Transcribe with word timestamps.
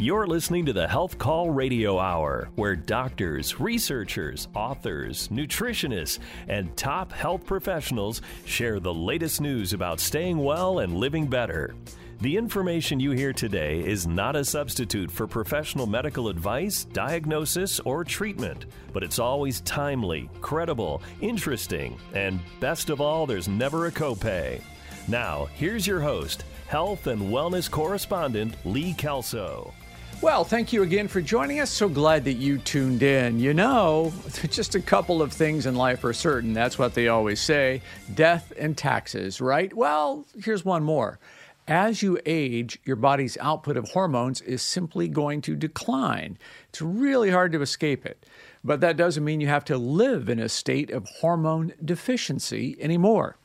You're 0.00 0.28
listening 0.28 0.64
to 0.66 0.72
the 0.72 0.86
Health 0.86 1.18
Call 1.18 1.50
Radio 1.50 1.98
Hour, 1.98 2.50
where 2.54 2.76
doctors, 2.76 3.58
researchers, 3.58 4.46
authors, 4.54 5.26
nutritionists, 5.26 6.20
and 6.46 6.76
top 6.76 7.10
health 7.10 7.44
professionals 7.44 8.22
share 8.44 8.78
the 8.78 8.94
latest 8.94 9.40
news 9.40 9.72
about 9.72 9.98
staying 9.98 10.38
well 10.38 10.78
and 10.78 10.98
living 10.98 11.26
better. 11.26 11.74
The 12.20 12.36
information 12.36 13.00
you 13.00 13.10
hear 13.10 13.32
today 13.32 13.80
is 13.80 14.06
not 14.06 14.36
a 14.36 14.44
substitute 14.44 15.10
for 15.10 15.26
professional 15.26 15.88
medical 15.88 16.28
advice, 16.28 16.84
diagnosis, 16.84 17.80
or 17.80 18.04
treatment, 18.04 18.66
but 18.92 19.02
it's 19.02 19.18
always 19.18 19.62
timely, 19.62 20.30
credible, 20.40 21.02
interesting, 21.20 21.98
and 22.14 22.38
best 22.60 22.90
of 22.90 23.00
all, 23.00 23.26
there's 23.26 23.48
never 23.48 23.86
a 23.86 23.90
copay. 23.90 24.62
Now, 25.08 25.46
here's 25.54 25.88
your 25.88 26.00
host, 26.00 26.44
health 26.68 27.08
and 27.08 27.20
wellness 27.32 27.68
correspondent 27.68 28.54
Lee 28.64 28.92
Kelso. 28.92 29.74
Well, 30.20 30.42
thank 30.42 30.72
you 30.72 30.82
again 30.82 31.06
for 31.06 31.20
joining 31.20 31.60
us. 31.60 31.70
So 31.70 31.88
glad 31.88 32.24
that 32.24 32.34
you 32.34 32.58
tuned 32.58 33.04
in. 33.04 33.38
You 33.38 33.54
know, 33.54 34.12
just 34.50 34.74
a 34.74 34.80
couple 34.80 35.22
of 35.22 35.32
things 35.32 35.64
in 35.64 35.76
life 35.76 36.02
are 36.02 36.12
certain. 36.12 36.52
That's 36.52 36.76
what 36.76 36.94
they 36.94 37.06
always 37.06 37.40
say 37.40 37.82
death 38.14 38.52
and 38.58 38.76
taxes, 38.76 39.40
right? 39.40 39.72
Well, 39.72 40.26
here's 40.42 40.64
one 40.64 40.82
more. 40.82 41.20
As 41.68 42.02
you 42.02 42.18
age, 42.26 42.80
your 42.84 42.96
body's 42.96 43.38
output 43.38 43.76
of 43.76 43.90
hormones 43.90 44.40
is 44.40 44.60
simply 44.60 45.06
going 45.06 45.40
to 45.42 45.54
decline. 45.54 46.36
It's 46.70 46.82
really 46.82 47.30
hard 47.30 47.52
to 47.52 47.62
escape 47.62 48.04
it. 48.04 48.26
But 48.64 48.80
that 48.80 48.96
doesn't 48.96 49.24
mean 49.24 49.40
you 49.40 49.46
have 49.46 49.66
to 49.66 49.78
live 49.78 50.28
in 50.28 50.40
a 50.40 50.48
state 50.48 50.90
of 50.90 51.06
hormone 51.20 51.74
deficiency 51.84 52.76
anymore. 52.80 53.36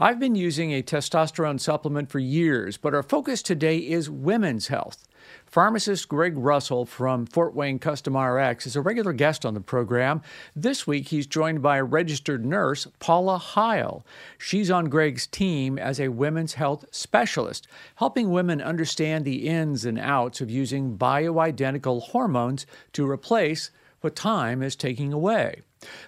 I've 0.00 0.18
been 0.18 0.34
using 0.34 0.72
a 0.72 0.82
testosterone 0.82 1.60
supplement 1.60 2.10
for 2.10 2.18
years, 2.18 2.76
but 2.76 2.94
our 2.94 3.02
focus 3.02 3.42
today 3.42 3.78
is 3.78 4.10
women's 4.10 4.68
health. 4.68 5.06
Pharmacist 5.46 6.08
Gregg 6.08 6.36
Russell 6.36 6.86
from 6.86 7.26
Fort 7.26 7.54
Wayne 7.54 7.78
Custom 7.78 8.16
RX 8.16 8.66
is 8.66 8.76
a 8.76 8.80
regular 8.80 9.12
guest 9.12 9.44
on 9.44 9.54
the 9.54 9.60
program. 9.60 10.22
This 10.56 10.86
week, 10.86 11.08
he's 11.08 11.26
joined 11.26 11.62
by 11.62 11.80
registered 11.80 12.44
nurse, 12.44 12.88
Paula 12.98 13.38
Hile. 13.38 14.04
She's 14.38 14.70
on 14.70 14.88
Gregg's 14.88 15.26
team 15.26 15.78
as 15.78 16.00
a 16.00 16.08
women's 16.08 16.54
health 16.54 16.84
specialist, 16.90 17.66
helping 17.96 18.30
women 18.30 18.60
understand 18.60 19.24
the 19.24 19.48
ins 19.48 19.84
and 19.84 19.98
outs 19.98 20.40
of 20.40 20.50
using 20.50 20.96
bioidentical 20.96 22.02
hormones 22.02 22.66
to 22.94 23.08
replace 23.08 23.70
what 24.02 24.16
time 24.16 24.62
is 24.62 24.76
taking 24.76 25.12
away. 25.12 25.62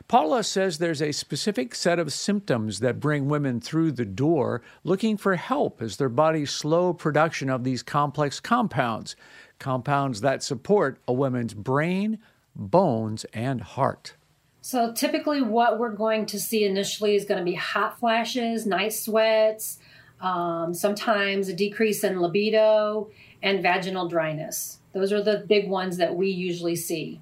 Paula 0.07 0.45
says 0.45 0.79
there's 0.79 1.03
a 1.03 1.13
specific 1.13 1.75
set 1.75 1.99
of 1.99 2.13
symptoms 2.13 2.81
that 2.81 3.01
bring 3.01 3.29
women 3.29 3.61
through 3.61 3.93
the 3.93 4.05
door 4.05 4.63
looking 4.85 5.17
for 5.17 5.37
help 5.37 5.83
as 5.83 5.97
their 5.97 6.09
body's 6.09 6.51
slow 6.51 6.93
production 6.93 7.51
of 7.51 7.65
these 7.65 7.83
complex 7.83 8.41
compounds, 8.41 9.17
compounds 9.59 10.21
that 10.21 10.43
support 10.43 10.99
a 11.09 11.13
woman's 11.13 11.55
brain, 11.55 12.19
bones, 12.55 13.25
and 13.33 13.61
heart. 13.61 14.15
So, 14.61 14.93
typically, 14.93 15.43
what 15.43 15.79
we're 15.79 15.93
going 15.93 16.25
to 16.27 16.41
see 16.41 16.65
initially 16.65 17.17
is 17.17 17.27
going 17.27 17.39
to 17.39 17.45
be 17.45 17.55
hot 17.55 17.99
flashes, 17.99 18.65
night 18.65 18.95
sweats, 18.95 19.79
um, 20.23 20.73
sometimes 20.73 21.49
a 21.49 21.53
decrease 21.53 22.03
in 22.03 22.21
libido, 22.21 23.11
and 23.43 23.63
vaginal 23.63 24.09
dryness. 24.09 24.79
Those 24.95 25.13
are 25.13 25.23
the 25.23 25.45
big 25.47 25.69
ones 25.69 25.99
that 25.99 26.15
we 26.17 26.31
usually 26.31 26.77
see. 26.77 27.21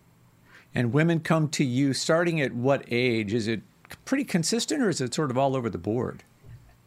And 0.75 0.93
women 0.93 1.21
come 1.21 1.49
to 1.51 1.65
you 1.65 1.93
starting 1.93 2.41
at 2.41 2.55
what 2.55 2.85
age? 2.91 3.35
Is 3.35 3.47
it 3.47 3.63
pretty 4.05 4.25
consistent 4.25 4.83
or 4.83 4.89
is 4.89 5.01
it 5.01 5.15
sort 5.15 5.31
of 5.31 5.39
all 5.39 5.55
over 5.55 5.69
the 5.69 5.79
board? 5.79 6.23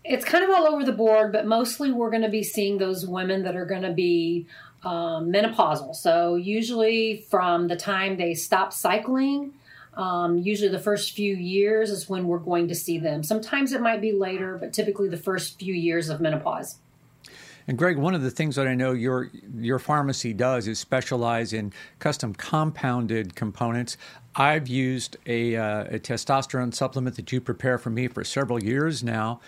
It's 0.04 0.26
kind 0.26 0.44
of 0.44 0.50
all 0.52 0.68
over 0.68 0.84
the 0.84 0.92
board, 0.92 1.32
but 1.32 1.48
mostly 1.48 1.92
we're 1.92 2.12
going 2.12 2.22
to 2.22 2.30
be 2.30 2.44
seeing 2.44 2.78
those 2.78 3.08
women 3.08 3.44
that 3.44 3.56
are 3.56 3.66
going 3.66 3.82
to 3.82 3.94
be 3.94 4.46
um, 4.84 5.32
menopausal. 5.32 5.96
So, 5.96 6.36
usually 6.36 7.26
from 7.30 7.68
the 7.68 7.76
time 7.76 8.18
they 8.18 8.36
stop 8.36 8.72
cycling, 8.72 9.54
um, 9.96 10.38
usually 10.38 10.70
the 10.70 10.80
first 10.80 11.14
few 11.14 11.36
years 11.36 11.90
is 11.90 12.08
when 12.08 12.28
we're 12.28 12.38
going 12.38 12.68
to 12.68 12.76
see 12.76 13.00
them. 13.00 13.24
Sometimes 13.24 13.72
it 13.72 13.82
might 13.82 14.00
be 14.00 14.12
later, 14.12 14.58
but 14.60 14.74
typically 14.74 15.10
the 15.10 15.18
first 15.18 15.58
few 15.58 15.74
years 15.74 16.10
of 16.10 16.22
menopause. 16.22 16.78
And 17.68 17.78
Gregg, 17.78 17.98
one 17.98 18.14
of 18.14 18.22
the 18.22 18.32
things 18.32 18.56
that 18.58 18.68
I 18.68 18.76
know 18.76 18.92
your 18.92 19.32
your 19.58 19.80
pharmacy 19.80 20.34
does 20.34 20.68
is 20.68 20.80
specialize 20.80 21.52
in 21.52 21.74
custom 22.00 22.34
compounded 22.34 23.36
components. 23.36 23.98
I've 24.36 24.68
used 24.68 25.18
a, 25.26 25.56
uh, 25.56 25.86
a 25.86 26.00
testosterone 26.00 26.74
supplement 26.74 27.16
that 27.16 27.32
you 27.32 27.40
prepare 27.40 27.78
for 27.78 27.90
me 27.90 28.08
for 28.08 28.24
several 28.24 28.62
years 28.62 29.04
now. 29.04 29.40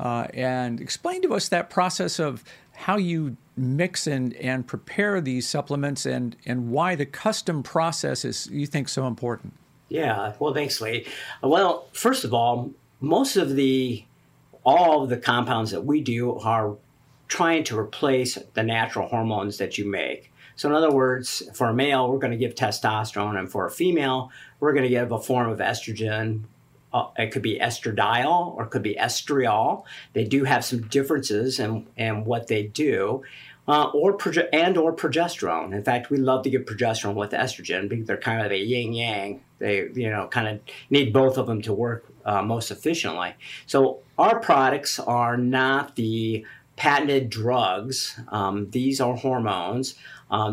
Uh, 0.00 0.26
and 0.34 0.80
explain 0.80 1.22
to 1.22 1.32
us 1.32 1.48
that 1.48 1.70
process 1.70 2.18
of 2.18 2.42
how 2.74 2.96
you 2.96 3.36
mix 3.56 4.06
and, 4.06 4.34
and 4.34 4.66
prepare 4.66 5.20
these 5.20 5.46
supplements 5.46 6.06
and, 6.06 6.34
and 6.44 6.70
why 6.70 6.96
the 6.96 7.06
custom 7.06 7.62
process 7.62 8.24
is 8.24 8.48
you 8.50 8.66
think 8.66 8.88
so 8.88 9.06
important. 9.06 9.52
Yeah, 9.88 10.32
well, 10.40 10.54
thanks, 10.54 10.80
Lee. 10.80 11.06
Well, 11.42 11.86
first 11.92 12.24
of 12.24 12.34
all, 12.34 12.72
most 13.00 13.36
of 13.36 13.54
the 13.54 14.04
all 14.64 15.02
of 15.02 15.10
the 15.10 15.16
compounds 15.16 15.72
that 15.72 15.84
we 15.84 16.00
do 16.00 16.38
are 16.38 16.76
trying 17.32 17.64
to 17.64 17.78
replace 17.78 18.36
the 18.52 18.62
natural 18.62 19.08
hormones 19.08 19.56
that 19.56 19.78
you 19.78 19.86
make. 19.86 20.30
So, 20.54 20.68
in 20.68 20.74
other 20.74 20.90
words, 20.90 21.42
for 21.54 21.68
a 21.68 21.72
male, 21.72 22.10
we're 22.10 22.18
going 22.18 22.32
to 22.32 22.36
give 22.36 22.54
testosterone, 22.54 23.38
and 23.38 23.50
for 23.50 23.64
a 23.64 23.70
female, 23.70 24.30
we're 24.60 24.74
going 24.74 24.82
to 24.82 24.90
give 24.90 25.12
a 25.12 25.18
form 25.18 25.48
of 25.48 25.58
estrogen. 25.58 26.42
Uh, 26.92 27.06
it 27.16 27.32
could 27.32 27.40
be 27.40 27.58
estradiol 27.58 28.54
or 28.54 28.64
it 28.64 28.70
could 28.70 28.82
be 28.82 28.96
estriol. 28.96 29.84
They 30.12 30.24
do 30.24 30.44
have 30.44 30.62
some 30.62 30.82
differences 30.88 31.58
in, 31.58 31.86
in 31.96 32.26
what 32.26 32.48
they 32.48 32.64
do. 32.64 33.22
Uh, 33.66 33.84
or 33.94 34.12
proge- 34.12 34.48
and 34.52 34.76
or 34.76 34.92
progesterone. 34.92 35.72
In 35.72 35.82
fact, 35.84 36.10
we 36.10 36.18
love 36.18 36.42
to 36.42 36.50
give 36.50 36.66
progesterone 36.66 37.14
with 37.14 37.30
estrogen 37.30 37.88
because 37.88 38.06
they're 38.06 38.18
kind 38.18 38.44
of 38.44 38.52
a 38.52 38.58
yin 38.58 38.92
yang. 38.92 39.40
They 39.58 39.88
you 39.94 40.10
know 40.10 40.26
kind 40.26 40.48
of 40.48 40.60
need 40.90 41.12
both 41.12 41.38
of 41.38 41.46
them 41.46 41.62
to 41.62 41.72
work 41.72 42.04
uh, 42.24 42.42
most 42.42 42.72
efficiently. 42.72 43.34
So 43.66 44.00
our 44.18 44.40
products 44.40 44.98
are 44.98 45.36
not 45.36 45.94
the 45.94 46.44
patented 46.76 47.30
drugs. 47.30 48.18
Um, 48.28 48.70
these 48.70 49.00
are 49.00 49.14
hormones. 49.14 49.94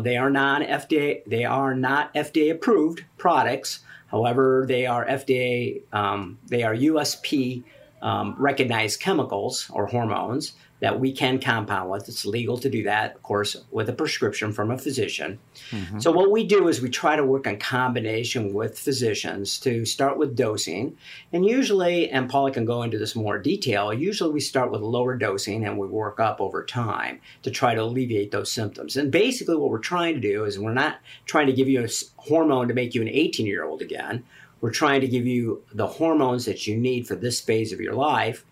They 0.02 0.16
are 0.16 0.30
non 0.30 0.62
FDA. 0.62 1.24
They 1.26 1.44
are 1.44 1.74
not 1.74 2.12
FDA 2.14 2.52
approved 2.52 3.04
products. 3.16 3.80
However, 4.08 4.64
they 4.68 4.86
are 4.86 5.06
FDA. 5.06 5.82
Um, 5.92 6.38
they 6.48 6.62
are 6.62 6.74
USP 6.74 7.62
um, 8.02 8.34
recognized 8.38 9.00
chemicals 9.00 9.70
or 9.72 9.86
hormones 9.86 10.52
that 10.80 10.98
we 10.98 11.12
can 11.12 11.38
compound 11.38 11.90
with. 11.90 12.08
It's 12.08 12.26
legal 12.26 12.58
to 12.58 12.68
do 12.68 12.82
that, 12.84 13.14
of 13.14 13.22
course, 13.22 13.56
with 13.70 13.88
a 13.88 13.92
prescription 13.92 14.52
from 14.52 14.70
a 14.70 14.78
physician. 14.78 15.38
Mm-hmm. 15.70 16.00
So, 16.00 16.10
what 16.10 16.30
we 16.30 16.44
do 16.44 16.68
is 16.68 16.80
we 16.80 16.88
try 16.88 17.16
to 17.16 17.24
work 17.24 17.46
in 17.46 17.58
combination 17.58 18.52
with 18.52 18.78
physicians 18.78 19.58
to 19.60 19.84
start 19.84 20.18
with 20.18 20.34
dosing. 20.34 20.96
And 21.32 21.46
usually, 21.46 22.10
and 22.10 22.28
Paula 22.28 22.50
can 22.50 22.64
go 22.64 22.82
into 22.82 22.98
this 22.98 23.14
more 23.14 23.38
detail, 23.38 23.92
usually 23.92 24.32
we 24.32 24.40
start 24.40 24.70
with 24.70 24.80
lower 24.80 25.16
dosing 25.16 25.64
and 25.64 25.78
we 25.78 25.86
work 25.86 26.18
up 26.18 26.40
over 26.40 26.64
time 26.64 27.20
to 27.42 27.50
try 27.50 27.74
to 27.74 27.82
alleviate 27.82 28.30
those 28.30 28.50
symptoms. 28.50 28.96
And 28.96 29.12
basically, 29.12 29.56
what 29.56 29.70
we're 29.70 29.78
trying 29.78 30.14
to 30.14 30.20
do 30.20 30.44
is 30.44 30.58
we're 30.58 30.72
not 30.72 30.98
trying 31.26 31.46
to 31.46 31.52
give 31.52 31.68
you 31.68 31.84
a 31.84 31.88
hormone 32.16 32.68
to 32.68 32.74
make 32.74 32.94
you 32.94 33.02
an 33.02 33.08
18 33.08 33.46
year 33.46 33.64
old 33.64 33.82
again. 33.82 34.24
We're 34.60 34.70
trying 34.70 35.00
to 35.00 35.08
give 35.08 35.26
you 35.26 35.62
the 35.72 35.86
hormones 35.86 36.44
that 36.44 36.66
you 36.66 36.76
need 36.76 37.06
for 37.06 37.14
this 37.14 37.40
phase 37.40 37.72
of 37.72 37.80
your 37.80 37.94
life 37.94 38.44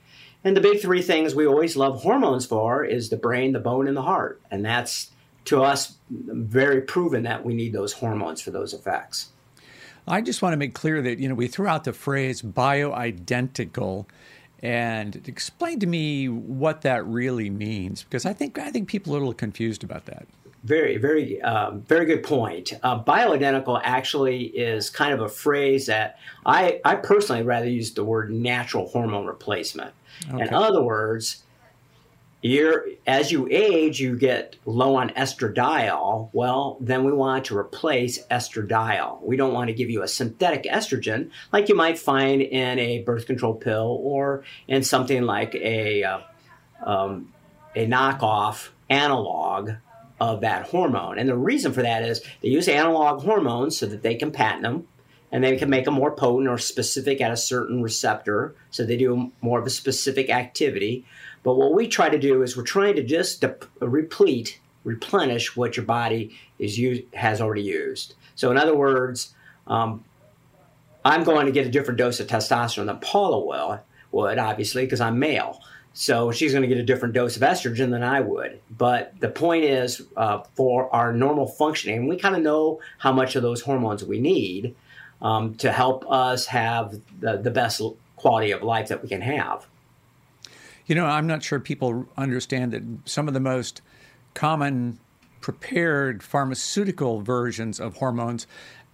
and 0.44 0.56
the 0.56 0.60
big 0.60 0.81
three 0.81 1.03
things 1.03 1.34
we 1.34 1.47
always 1.47 1.76
love 1.76 2.03
hormones 2.03 2.47
for 2.47 2.84
is 2.84 3.09
the 3.09 3.16
brain, 3.16 3.53
the 3.53 3.59
bone, 3.59 3.88
and 3.88 3.97
the 3.97 4.03
heart. 4.03 4.41
And 4.50 4.65
that's 4.65 5.10
to 5.47 5.62
us 5.62 5.97
very 6.10 6.82
proven 6.82 7.25
that 7.25 7.44
we 7.44 7.54
need 7.54 7.72
those 7.72 7.94
hormones 7.94 8.41
for 8.41 8.50
those 8.50 8.72
effects. 8.72 9.31
I 10.06 10.21
just 10.21 10.41
want 10.41 10.53
to 10.53 10.56
make 10.56 10.75
clear 10.75 11.03
that 11.03 11.19
you 11.19 11.28
know 11.28 11.34
we 11.34 11.48
threw 11.48 11.66
out 11.66 11.84
the 11.84 11.93
phrase 11.93 12.41
bioidentical 12.41 14.06
and 14.60 15.22
explain 15.28 15.81
to 15.81 15.87
me 15.87 16.28
what 16.28 16.82
that 16.82 17.06
really 17.06 17.50
means 17.50 18.03
because 18.03 18.25
I 18.25 18.32
think 18.32 18.59
I 18.59 18.71
think 18.71 18.88
people 18.88 19.15
are 19.15 19.16
a 19.16 19.21
little 19.21 19.34
confused 19.34 19.84
about 19.84 20.06
that. 20.06 20.27
Very, 20.68 20.98
very, 20.98 21.41
um, 21.41 21.80
very 21.80 22.04
good 22.04 22.22
point. 22.22 22.74
Uh, 22.82 23.03
bioidentical 23.03 23.80
actually 23.82 24.42
is 24.42 24.91
kind 24.91 25.15
of 25.15 25.20
a 25.20 25.28
phrase 25.28 25.86
that 25.86 26.18
I, 26.44 26.82
I 26.84 26.97
personally 26.97 27.42
rather 27.42 27.66
use 27.66 27.94
the 27.94 28.04
word 28.04 28.30
natural 28.30 28.86
hormone 28.86 29.24
replacement. 29.24 29.94
Okay. 30.30 30.47
In 30.47 30.53
other 30.53 30.82
words, 30.82 31.42
you're 32.42 32.84
as 33.06 33.32
you 33.32 33.48
age, 33.50 33.98
you 33.98 34.16
get 34.16 34.56
low 34.66 34.97
on 34.97 35.09
estradiol. 35.10 36.28
Well, 36.34 36.76
then 36.80 37.04
we 37.04 37.12
want 37.12 37.47
to 37.47 37.56
replace 37.56 38.22
estradiol. 38.26 39.22
We 39.22 39.36
don't 39.36 39.54
want 39.54 39.68
to 39.68 39.74
give 39.74 39.88
you 39.88 40.03
a 40.03 40.09
synthetic 40.09 40.64
estrogen 40.64 41.30
like 41.50 41.71
you 41.71 41.74
might 41.74 41.98
find 41.98 42.42
in 42.42 42.78
a 42.78 43.03
birth 43.03 43.26
control 43.26 43.54
pill 43.54 43.98
or 44.03 44.44
in 44.68 44.82
something 44.82 45.22
like 45.22 45.54
a 45.54 46.04
uh, 46.04 46.18
um, 46.84 47.32
a 47.74 47.86
knockoff 47.86 48.68
analog 48.91 49.72
of 50.20 50.41
that 50.41 50.66
hormone. 50.68 51.18
And 51.18 51.28
the 51.28 51.36
reason 51.36 51.72
for 51.72 51.82
that 51.82 52.03
is 52.03 52.22
they 52.42 52.48
use 52.48 52.68
analog 52.68 53.22
hormones 53.22 53.76
so 53.76 53.86
that 53.86 54.03
they 54.03 54.15
can 54.15 54.30
patent 54.30 54.62
them 54.62 54.88
and 55.30 55.44
they 55.44 55.56
can 55.56 55.70
make 55.70 55.84
them 55.84 55.94
more 55.94 56.10
potent 56.10 56.48
or 56.48 56.59
specific 56.59 57.20
at 57.20 57.30
a 57.30 57.36
certain 57.36 57.82
receptor. 57.82 58.54
So 58.70 58.84
they 58.84 58.97
do 58.97 59.30
more 59.41 59.59
of 59.59 59.66
a 59.66 59.70
specific 59.70 60.30
activity. 60.30 61.04
But 61.42 61.56
what 61.56 61.74
we 61.74 61.86
try 61.86 62.09
to 62.09 62.18
do 62.18 62.42
is 62.42 62.56
we're 62.56 62.65
trying 62.65 62.97
to 62.97 63.03
just 63.03 63.44
replete 63.80 64.60
replenish 64.84 65.54
what 65.54 65.76
your 65.76 65.84
body 65.84 66.36
is 66.59 66.78
used, 66.78 67.03
has 67.14 67.41
already 67.41 67.62
used. 67.62 68.14
So, 68.34 68.50
in 68.50 68.56
other 68.56 68.74
words, 68.74 69.34
um, 69.66 70.04
I'm 71.04 71.24
going 71.24 71.47
to 71.47 71.53
get 71.53 71.66
a 71.66 71.71
different 71.71 71.98
dose 71.98 72.21
of 72.21 72.26
testosterone 72.26 72.86
than 72.86 72.98
Paula 72.98 73.44
will, 73.44 73.80
would, 74.12 74.38
obviously, 74.38 74.84
because 74.84 75.00
I'm 75.00 75.18
male. 75.18 75.60
So 75.92 76.30
she's 76.30 76.52
going 76.52 76.62
to 76.62 76.68
get 76.68 76.78
a 76.78 76.84
different 76.84 77.14
dose 77.14 77.36
of 77.36 77.42
estrogen 77.42 77.90
than 77.90 78.02
I 78.02 78.20
would. 78.20 78.60
But 78.70 79.18
the 79.18 79.28
point 79.28 79.64
is, 79.64 80.02
uh, 80.16 80.42
for 80.54 80.94
our 80.94 81.12
normal 81.12 81.46
functioning, 81.46 82.06
we 82.06 82.16
kind 82.16 82.36
of 82.36 82.42
know 82.42 82.80
how 82.98 83.12
much 83.12 83.34
of 83.34 83.42
those 83.42 83.62
hormones 83.62 84.04
we 84.04 84.20
need 84.20 84.76
um, 85.20 85.54
to 85.56 85.72
help 85.72 86.08
us 86.10 86.46
have 86.46 87.00
the, 87.18 87.38
the 87.38 87.50
best 87.50 87.82
quality 88.16 88.52
of 88.52 88.62
life 88.62 88.88
that 88.88 89.02
we 89.02 89.08
can 89.08 89.20
have. 89.20 89.66
You 90.86 90.94
know, 90.94 91.04
I'm 91.04 91.26
not 91.26 91.42
sure 91.42 91.60
people 91.60 92.06
understand 92.16 92.72
that 92.72 92.82
some 93.04 93.28
of 93.28 93.34
the 93.34 93.40
most 93.40 93.82
common 94.34 94.98
prepared 95.40 96.22
pharmaceutical 96.22 97.20
versions 97.20 97.78
of 97.78 97.96
hormones 97.96 98.46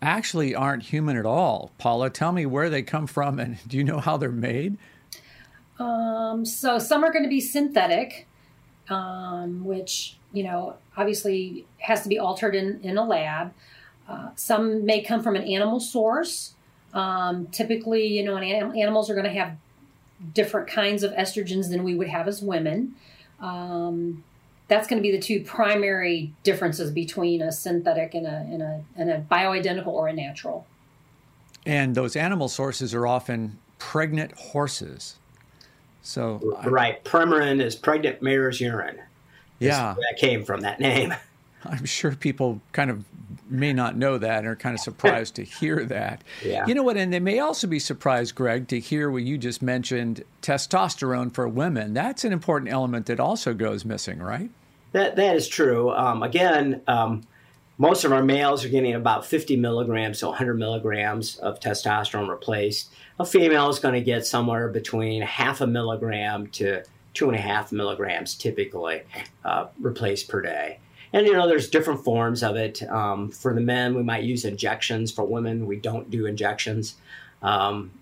actually 0.02 0.55
aren't 0.55 0.85
human 0.85 1.17
at 1.17 1.26
all. 1.26 1.73
Paula, 1.79 2.11
tell 2.11 2.32
me 2.32 2.46
where 2.46 2.69
they 2.69 2.82
come 2.82 3.06
from 3.06 3.38
and 3.38 3.58
do 3.69 3.76
you 3.76 3.85
know 3.85 3.99
how 3.99 4.17
they're 4.17 4.31
made? 4.31 4.76
Um, 5.79 6.44
so 6.44 6.79
some 6.79 7.05
are 7.05 7.12
going 7.12 7.25
to 7.25 7.29
be 7.29 7.41
synthetic, 7.41 8.26
um, 8.88 9.65
which, 9.65 10.17
you 10.32 10.44
know, 10.44 10.76
obviously 10.97 11.67
has 11.79 12.03
to 12.03 12.09
be 12.09 12.19
altered 12.19 12.55
in, 12.55 12.81
in 12.82 12.97
a 12.97 13.05
lab. 13.05 13.53
Uh, 14.09 14.31
some 14.37 14.85
may 14.85 15.03
come 15.03 15.23
from 15.23 15.37
an 15.37 15.43
animal 15.43 15.81
source. 15.81 16.55
Um, 16.93 17.47
typically, 17.49 18.06
you 18.06 18.25
know, 18.25 18.37
anim- 18.37 18.76
animals 18.76 19.11
are 19.11 19.15
going 19.15 19.25
to 19.25 19.32
have 19.32 19.56
different 20.32 20.69
kinds 20.69 21.03
of 21.03 21.12
estrogens 21.12 21.71
than 21.71 21.82
we 21.82 21.94
would 21.94 22.09
have 22.09 22.29
as 22.29 22.41
women. 22.41 22.94
Um, 23.41 24.23
that's 24.69 24.87
going 24.87 25.03
to 25.03 25.03
be 25.03 25.15
the 25.15 25.20
two 25.20 25.43
primary 25.43 26.32
differences 26.43 26.91
between 26.91 27.43
a 27.43 27.53
synthetic 27.53 28.15
and 28.15 28.27
a, 28.27 28.47
and 28.50 28.62
a, 28.62 28.85
and 28.97 29.11
a 29.11 29.20
bioidentical 29.20 29.88
or 29.88 30.09
a 30.09 30.12
natural. 30.12 30.67
And 31.67 31.94
those 31.94 32.17
animal 32.17 32.49
sources 32.49 32.94
are 32.94 33.06
often 33.06 33.59
pregnant 33.79 34.32
horses. 34.32 35.17
So 36.05 36.61
right, 36.67 37.03
Premarin 37.03 37.61
is 37.61 37.75
pregnant 37.75 38.23
mare's 38.23 38.61
urine. 38.61 39.01
Yeah, 39.59 39.95
that 39.99 40.19
came 40.19 40.45
from 40.45 40.61
that 40.61 40.79
name. 40.79 41.15
I'm 41.65 41.87
sure 41.87 42.15
people 42.15 42.61
kind 42.73 42.91
of 42.91 43.05
may 43.49 43.73
not 43.73 43.97
know 43.97 44.19
that 44.19 44.39
and 44.39 44.47
are 44.47 44.56
kind 44.56 44.75
of 44.75 44.81
surprised 44.81 45.37
to 45.37 45.45
hear 45.61 45.85
that. 45.87 46.23
Yeah. 46.45 46.67
You 46.67 46.75
know 46.75 46.83
what? 46.83 46.99
And 46.99 47.12
they 47.12 47.21
may 47.21 47.39
also 47.39 47.67
be 47.67 47.79
surprised, 47.79 48.35
Gregg, 48.35 48.69
to 48.69 48.79
hear 48.79 49.11
what 49.11 49.23
you 49.23 49.39
just 49.39 49.62
mentioned 49.62 50.25
testosterone 50.43 51.33
for 51.33 51.49
women. 51.49 51.95
That's 51.95 52.25
an 52.25 52.33
important 52.33 52.71
element 52.71 53.06
that 53.06 53.19
also 53.19 53.55
goes 53.55 53.85
missing, 53.85 54.19
right? 54.19 54.51
That, 54.93 55.17
that 55.17 55.37
is 55.37 55.49
true. 55.49 55.91
Um, 55.91 56.23
again, 56.23 56.83
um, 56.87 57.23
most 57.79 58.05
of 58.05 58.12
our 58.12 58.23
males 58.23 58.65
are 58.65 58.69
getting 58.69 58.94
about 58.94 59.26
50 59.26 59.56
milligrams 59.56 60.21
to 60.21 60.26
100 60.29 60.55
milligrams 60.55 61.37
of 61.38 61.59
testosterone 61.61 62.29
replaced. 62.29 62.93
A 63.19 63.25
female 63.25 63.69
is 63.69 63.79
going 63.79 63.94
to 63.94 64.00
get 64.00 64.26
somewhere 64.26 64.69
between 64.69 65.23
half 65.23 65.61
a 65.61 65.67
milligram 65.67 66.49
to 66.49 66.85
two 67.15 67.29
and 67.29 67.37
a 67.37 67.41
half 67.41 67.73
milligrams 67.73 68.35
typically 68.35 69.03
uh, 69.44 69.67
replaced 69.81 70.29
per 70.29 70.41
day. 70.41 70.79
And 71.12 71.26
you 71.26 71.32
know, 71.32 71.47
there's 71.47 71.71
different 71.71 72.03
forms 72.05 72.43
of 72.43 72.56
it. 72.56 72.82
Um, 72.91 73.31
for 73.31 73.55
the 73.55 73.61
men, 73.61 73.94
we 73.94 74.03
might 74.03 74.25
use 74.25 74.44
injections. 74.44 75.12
For 75.12 75.25
women, 75.25 75.67
we 75.67 75.77
don't 75.77 76.11
do 76.11 76.27
injections. 76.27 76.97
Um, 77.41 77.93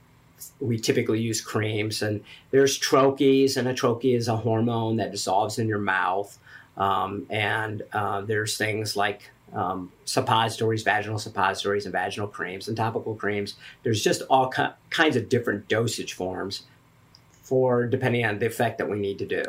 we 0.60 0.78
typically 0.78 1.20
use 1.20 1.40
creams. 1.40 2.00
And 2.00 2.24
there's 2.50 2.78
troches, 2.78 3.58
and 3.58 3.68
a 3.68 3.74
troche 3.74 4.16
is 4.16 4.28
a 4.28 4.36
hormone 4.36 4.96
that 4.96 5.12
dissolves 5.12 5.58
in 5.58 5.68
your 5.68 5.78
mouth. 5.78 6.38
Um, 6.78 7.26
and 7.28 7.82
uh, 7.92 8.22
there's 8.22 8.56
things 8.56 8.96
like 8.96 9.30
um, 9.52 9.92
suppositories, 10.04 10.82
vaginal 10.82 11.18
suppositories, 11.18 11.84
and 11.84 11.92
vaginal 11.92 12.28
creams 12.28 12.68
and 12.68 12.76
topical 12.76 13.14
creams. 13.14 13.54
There's 13.82 14.02
just 14.02 14.22
all 14.30 14.48
ki- 14.48 14.68
kinds 14.90 15.16
of 15.16 15.28
different 15.28 15.68
dosage 15.68 16.14
forms 16.14 16.62
for 17.42 17.86
depending 17.86 18.24
on 18.24 18.38
the 18.38 18.46
effect 18.46 18.78
that 18.78 18.88
we 18.88 18.98
need 18.98 19.18
to 19.18 19.26
do. 19.26 19.44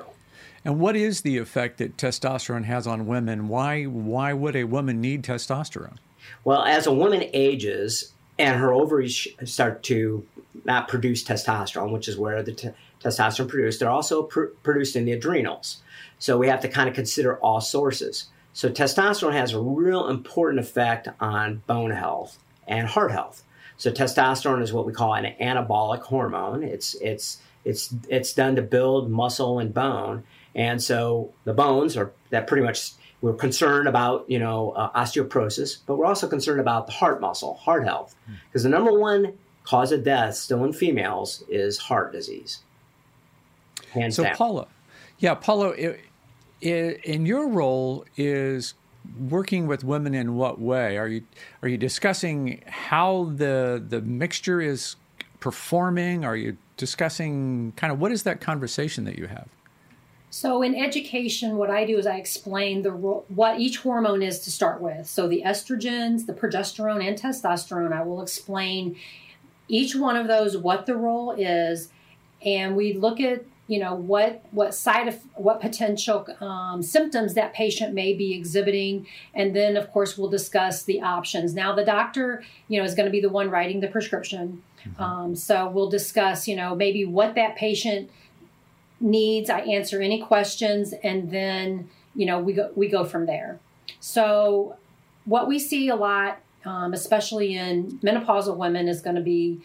And 0.66 0.80
what 0.80 0.96
is 0.96 1.22
the 1.22 1.38
effect 1.38 1.78
that 1.78 1.98
testosterone 1.98 2.66
has 2.66 2.88
on 2.88 3.06
women? 3.06 3.48
Why 3.48 3.84
why 3.84 4.34
would 4.34 4.56
a 4.56 4.64
woman 4.64 5.02
need 5.02 5.24
testosterone? 5.24 5.98
Well, 6.44 6.64
as 6.64 6.88
a 6.88 6.94
woman 6.94 7.30
ages 7.34 8.14
and 8.40 8.60
her 8.60 8.74
ovaries 8.74 9.28
start 9.44 9.84
to 9.84 10.26
not 10.66 10.88
produce 10.88 11.24
testosterone, 11.24 11.92
which 11.92 12.08
is 12.08 12.18
where 12.18 12.42
the 12.42 12.54
t- 12.54 12.70
testosterone 13.02 13.48
produced, 13.48 13.80
they're 13.80 13.90
also 13.90 14.24
pr- 14.24 14.46
produced 14.64 14.96
in 14.96 15.06
the 15.06 15.12
adrenals. 15.12 15.82
So 16.20 16.38
we 16.38 16.48
have 16.48 16.62
to 16.62 16.70
kind 16.70 16.88
of 16.88 16.96
consider 16.96 17.38
all 17.38 17.60
sources. 17.60 18.28
So 18.54 18.70
testosterone 18.70 19.34
has 19.34 19.54
a 19.54 19.60
real 19.60 20.08
important 20.08 20.60
effect 20.60 21.08
on 21.20 21.64
bone 21.68 21.92
health 21.92 22.38
and 22.68 22.88
heart 22.88 23.12
health. 23.12 23.44
So 23.78 23.92
testosterone 23.92 24.62
is 24.62 24.72
what 24.72 24.86
we 24.86 24.94
call 24.94 25.14
an 25.16 25.34
anabolic 25.42 26.02
hormone. 26.02 26.64
It's 26.64 26.94
it's 26.96 27.40
it's 27.66 27.94
it's 28.08 28.34
done 28.34 28.56
to 28.56 28.62
build 28.62 29.10
muscle 29.10 29.60
and 29.60 29.74
bone, 29.74 30.24
and 30.54 30.82
so 30.82 31.34
the 31.44 31.54
bones 31.54 31.98
are 31.98 32.12
that 32.30 32.48
pretty 32.48 32.64
much 32.64 32.94
we're 33.24 33.34
concerned 33.34 33.88
about, 33.88 34.30
you 34.30 34.38
know, 34.38 34.72
uh, 34.72 34.92
osteoporosis, 35.02 35.78
but 35.86 35.96
we're 35.96 36.06
also 36.06 36.28
concerned 36.28 36.60
about 36.60 36.88
the 36.88 36.92
heart 36.92 37.22
muscle, 37.22 37.54
heart 37.56 37.86
health, 37.86 38.14
because 38.50 38.64
the 38.64 38.70
number 38.70 38.92
one 38.92 39.38
cause 39.64 39.94
of 39.94 40.04
death 40.04 40.36
still 40.36 40.66
in 40.66 40.74
females 40.74 41.42
is 41.48 41.78
heart 41.78 42.12
disease. 42.12 42.60
Hands 43.94 44.14
so, 44.14 44.24
down. 44.24 44.36
Paula, 44.36 44.68
yeah, 45.20 45.36
Paula, 45.36 45.70
it, 45.70 45.86
it, 45.86 46.00
in 46.64 47.26
your 47.26 47.48
role 47.48 48.06
is 48.16 48.74
working 49.30 49.68
with 49.68 49.84
women 49.84 50.14
in 50.14 50.36
what 50.36 50.60
way? 50.60 50.98
Are 50.98 51.08
you 51.08 51.24
are 51.62 51.68
you 51.68 51.78
discussing 51.78 52.64
how 52.68 53.32
the 53.36 53.84
the 53.86 54.02
mixture 54.02 54.62
is 54.62 54.96
performing? 55.40 56.24
Are 56.24 56.36
you 56.36 56.58
discussing 56.78 57.74
kind 57.76 57.92
of 57.92 58.00
what 58.00 58.12
is 58.12 58.24
that 58.24 58.40
conversation 58.42 59.04
that 59.06 59.18
you 59.18 59.28
have? 59.28 59.48
So 60.30 60.64
in 60.64 60.74
education, 60.74 61.58
what 61.58 61.70
I 61.70 61.86
do 61.86 61.98
is 61.98 62.08
I 62.08 62.16
explain 62.16 62.82
the 62.82 62.92
what 62.92 63.60
each 63.60 63.80
hormone 63.80 64.24
is 64.24 64.40
to 64.40 64.52
start 64.52 64.82
with. 64.82 65.08
So 65.08 65.28
the 65.28 65.44
estrogens, 65.46 66.26
the 66.26 66.34
progesterone, 66.34 67.06
and 67.06 67.20
testosterone. 67.20 67.92
I 67.92 68.04
will 68.04 68.22
explain 68.22 68.96
each 69.68 69.96
one 69.96 70.16
of 70.16 70.28
those 70.28 70.58
what 70.58 70.86
the 70.86 70.96
role 70.96 71.34
is, 71.34 71.90
and 72.44 72.76
we 72.76 72.94
look 72.94 73.20
at 73.20 73.44
you 73.74 73.80
know 73.80 73.96
what 73.96 74.44
what 74.52 74.74
side 74.74 75.08
of 75.08 75.16
what 75.36 75.60
potential 75.60 76.28
um, 76.42 76.84
symptoms 76.84 77.34
that 77.34 77.54
patient 77.54 77.94
may 77.94 78.14
be 78.14 78.34
exhibiting 78.34 79.06
and 79.34 79.56
then 79.56 79.76
of 79.76 79.92
course 79.92 80.18
we'll 80.18 80.30
discuss 80.30 80.84
the 80.84 81.02
options 81.02 81.54
now 81.54 81.74
the 81.74 81.86
doctor 81.86 82.44
you 82.68 82.78
know 82.78 82.86
is 82.86 82.94
going 82.94 83.06
to 83.06 83.12
be 83.12 83.22
the 83.22 83.30
one 83.30 83.50
writing 83.50 83.80
the 83.80 83.88
prescription 83.88 84.62
mm-hmm. 84.86 85.04
um, 85.04 85.36
so 85.36 85.70
we'll 85.70 85.90
discuss 85.90 86.48
you 86.48 86.56
know 86.56 86.76
maybe 86.76 87.04
what 87.06 87.36
that 87.36 87.56
patient 87.56 88.10
needs. 89.04 89.50
I 89.50 89.60
answer 89.60 90.02
any 90.02 90.22
questions, 90.22 90.94
and 91.04 91.30
then 91.30 91.90
you 92.16 92.26
know 92.26 92.40
we 92.40 92.54
go 92.54 92.72
we 92.76 92.88
go 92.88 93.04
from 93.04 93.26
there. 93.26 93.60
So 94.00 94.78
what 95.26 95.48
we 95.48 95.60
see 95.60 95.90
a 95.90 95.96
lot, 95.96 96.40
um, 96.66 96.94
especially 96.94 97.56
in 97.56 98.00
menopausal 98.00 98.58
women, 98.58 98.88
is 98.88 99.02
going 99.02 99.16
to 99.16 99.22
be 99.22 99.62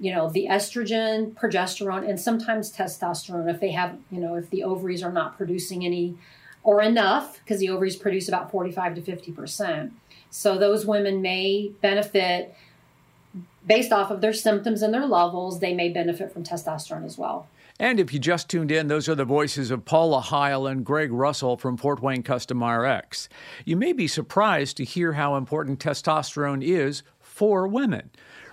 you 0.00 0.12
know 0.12 0.28
the 0.30 0.46
estrogen, 0.50 1.32
progesterone, 1.34 2.08
and 2.08 2.20
sometimes 2.20 2.74
testosterone 2.74 3.48
if 3.52 3.60
they 3.60 3.70
have 3.72 3.98
you 4.10 4.20
know 4.20 4.34
if 4.34 4.50
the 4.50 4.62
ovaries 4.62 5.02
are 5.02 5.12
not 5.12 5.36
producing 5.36 5.84
any 5.84 6.16
or 6.64 6.80
enough 6.80 7.40
because 7.40 7.58
the 7.58 7.68
ovaries 7.68 7.96
produce 7.96 8.28
about 8.28 8.50
45 8.50 8.96
to 8.96 9.02
50 9.02 9.32
percent. 9.32 9.92
So 10.30 10.58
those 10.58 10.86
women 10.86 11.20
may 11.20 11.72
benefit 11.80 12.54
based 13.66 13.92
off 13.92 14.10
of 14.10 14.20
their 14.20 14.32
symptoms 14.32 14.82
and 14.82 14.92
their 14.92 15.06
levels. 15.06 15.60
They 15.60 15.74
may 15.74 15.88
benefit 15.88 16.32
from 16.32 16.44
testosterone 16.44 17.04
as 17.04 17.18
well. 17.18 17.46
And 17.78 17.98
if 17.98 18.12
you 18.12 18.18
just 18.18 18.48
tuned 18.48 18.70
in, 18.70 18.88
those 18.88 19.08
are 19.08 19.14
the 19.14 19.24
voices 19.24 19.70
of 19.70 19.84
Paula 19.84 20.20
Hile 20.20 20.66
and 20.66 20.84
Gregg 20.84 21.10
Russell 21.10 21.56
from 21.56 21.76
Fort 21.76 22.00
Wayne 22.00 22.22
Custom 22.22 22.62
RX. 22.62 23.28
You 23.64 23.76
may 23.76 23.92
be 23.92 24.06
surprised 24.06 24.76
to 24.76 24.84
hear 24.84 25.14
how 25.14 25.36
important 25.36 25.80
testosterone 25.80 26.62
is 26.62 27.02
for 27.18 27.66
women. 27.66 28.10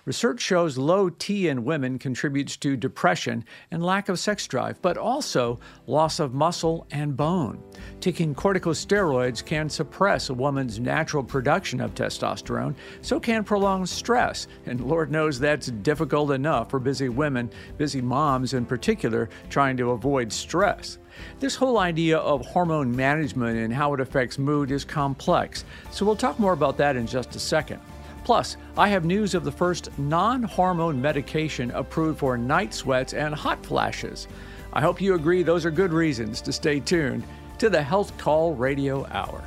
Research 0.09 0.41
shows 0.41 0.75
low 0.75 1.09
T 1.09 1.49
in 1.49 1.63
women 1.63 1.99
contributes 1.99 2.57
to 2.57 2.75
depression 2.75 3.45
and 3.69 3.85
lack 3.85 4.09
of 4.09 4.17
sex 4.17 4.47
drive, 4.47 4.81
but 4.81 4.97
also 4.97 5.59
loss 5.85 6.19
of 6.19 6.33
muscle 6.33 6.87
and 6.89 7.15
bone. 7.15 7.61
Taking 8.01 8.33
corticosteroids 8.33 9.45
can 9.45 9.69
suppress 9.69 10.29
a 10.29 10.33
woman's 10.33 10.79
natural 10.79 11.23
production 11.23 11.79
of 11.79 11.93
testosterone, 11.93 12.73
so 13.03 13.19
can 13.19 13.43
prolonged 13.43 13.87
stress. 13.87 14.47
And 14.65 14.81
Lord 14.81 15.11
knows 15.11 15.39
that's 15.39 15.67
difficult 15.67 16.31
enough 16.31 16.71
for 16.71 16.79
busy 16.79 17.09
women, 17.09 17.51
busy 17.77 18.01
moms 18.01 18.55
in 18.55 18.65
particular, 18.65 19.29
trying 19.51 19.77
to 19.77 19.91
avoid 19.91 20.33
stress. 20.33 20.97
This 21.39 21.55
whole 21.55 21.77
idea 21.77 22.17
of 22.17 22.43
hormone 22.47 22.95
management 22.95 23.59
and 23.59 23.71
how 23.71 23.93
it 23.93 23.99
affects 23.99 24.39
mood 24.39 24.71
is 24.71 24.83
complex, 24.83 25.65
so 25.91 26.03
we'll 26.03 26.15
talk 26.15 26.39
more 26.39 26.53
about 26.53 26.77
that 26.77 26.95
in 26.95 27.05
just 27.05 27.35
a 27.35 27.39
second. 27.39 27.79
Plus, 28.29 28.57
I 28.77 28.89
have 28.89 29.05
news 29.05 29.33
of 29.33 29.43
the 29.43 29.51
first 29.51 29.89
non 29.97 30.43
hormone 30.43 31.01
medication 31.01 31.71
approved 31.71 32.19
for 32.19 32.37
night 32.37 32.75
sweats 32.75 33.15
and 33.15 33.33
hot 33.33 33.65
flashes. 33.65 34.27
I 34.71 34.81
hope 34.81 35.01
you 35.01 35.15
agree 35.15 35.41
those 35.41 35.65
are 35.65 35.71
good 35.71 35.91
reasons 35.91 36.39
to 36.41 36.53
stay 36.53 36.79
tuned 36.79 37.23
to 37.57 37.71
the 37.71 37.81
Health 37.81 38.15
Call 38.19 38.53
Radio 38.53 39.03
Hour. 39.07 39.43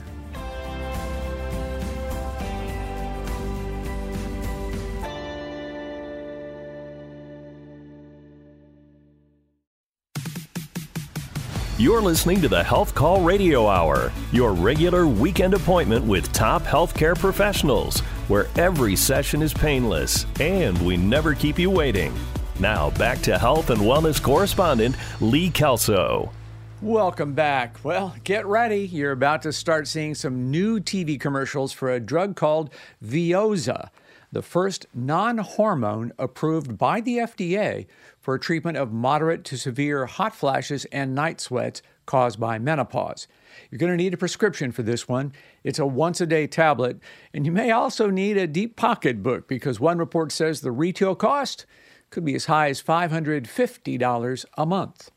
You're 11.79 12.03
listening 12.03 12.41
to 12.41 12.49
the 12.49 12.65
Health 12.65 12.97
Call 12.97 13.23
Radio 13.23 13.69
Hour, 13.69 14.11
your 14.33 14.53
regular 14.53 15.07
weekend 15.07 15.55
appointment 15.55 16.05
with 16.05 16.33
top 16.33 16.63
healthcare 16.63 17.17
professionals 17.17 18.03
where 18.33 18.49
every 18.57 18.97
session 18.97 19.43
is 19.43 19.53
painless 19.53 20.25
and 20.41 20.81
we 20.87 20.97
never 20.97 21.35
keep 21.35 21.59
you 21.59 21.69
waiting. 21.69 22.15
Now, 22.59 22.89
back 22.93 23.21
to 23.25 23.37
health 23.39 23.69
and 23.69 23.83
wellness 23.83 24.23
correspondent 24.23 24.97
Lee 25.21 25.51
Kelso. 25.51 26.33
Welcome 26.81 27.35
back. 27.35 27.77
Well, 27.85 28.17
get 28.25 28.47
ready. 28.47 28.87
You're 28.87 29.13
about 29.13 29.43
to 29.43 29.53
start 29.53 29.87
seeing 29.87 30.15
some 30.15 30.51
new 30.51 30.81
TV 30.81 31.21
commercials 31.21 31.75
for 31.75 31.91
a 31.91 32.01
drug 32.01 32.35
called 32.35 32.71
Veozah, 33.05 33.91
the 34.33 34.43
first 34.43 34.87
non 34.95 35.39
hormone 35.39 36.13
approved 36.19 36.79
by 36.79 37.01
the 37.01 37.19
FDA 37.19 37.87
for 38.19 38.39
treatment 38.39 38.79
of 38.79 38.93
moderate 38.93 39.45
to 39.45 39.59
severe 39.59 40.07
hot 40.07 40.35
flashes 40.35 40.87
and 40.87 41.15
night 41.15 41.41
sweats 41.41 41.83
caused 42.07 42.41
by 42.41 42.59
menopause. 42.59 43.29
You're 43.71 43.79
going 43.79 43.93
to 43.93 44.03
need 44.03 44.15
a 44.15 44.19
prescription 44.19 44.73
for 44.73 44.83
this 44.83 45.07
one. 45.07 45.33
It's 45.63 45.79
a 45.79 45.87
once 45.87 46.21
a 46.21 46.27
day 46.27 46.47
tablet, 46.47 46.99
and 47.33 47.45
you 47.47 47.53
may 47.53 47.71
also 47.71 48.11
need 48.11 48.37
a 48.37 48.47
deep 48.47 48.75
pocketbook 48.75 49.47
because 49.47 49.79
one 49.79 49.99
report 49.99 50.33
says 50.33 50.61
the 50.61 50.73
retail 50.73 51.15
cost 51.15 51.67
could 52.11 52.25
be 52.25 52.35
as 52.35 52.47
high 52.47 52.69
as 52.69 52.83
$550 52.83 54.45
a 54.57 54.67
month. 54.67 55.11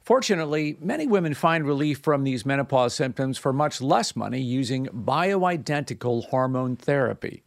Fortunately, 0.00 0.76
many 0.80 1.06
women 1.06 1.34
find 1.34 1.66
relief 1.66 1.98
from 1.98 2.24
these 2.24 2.46
menopause 2.46 2.94
symptoms 2.94 3.38
for 3.38 3.52
much 3.52 3.80
less 3.80 4.14
money 4.14 4.40
using 4.40 4.86
bioidentical 4.86 6.26
hormone 6.26 6.76
therapy. 6.76 7.42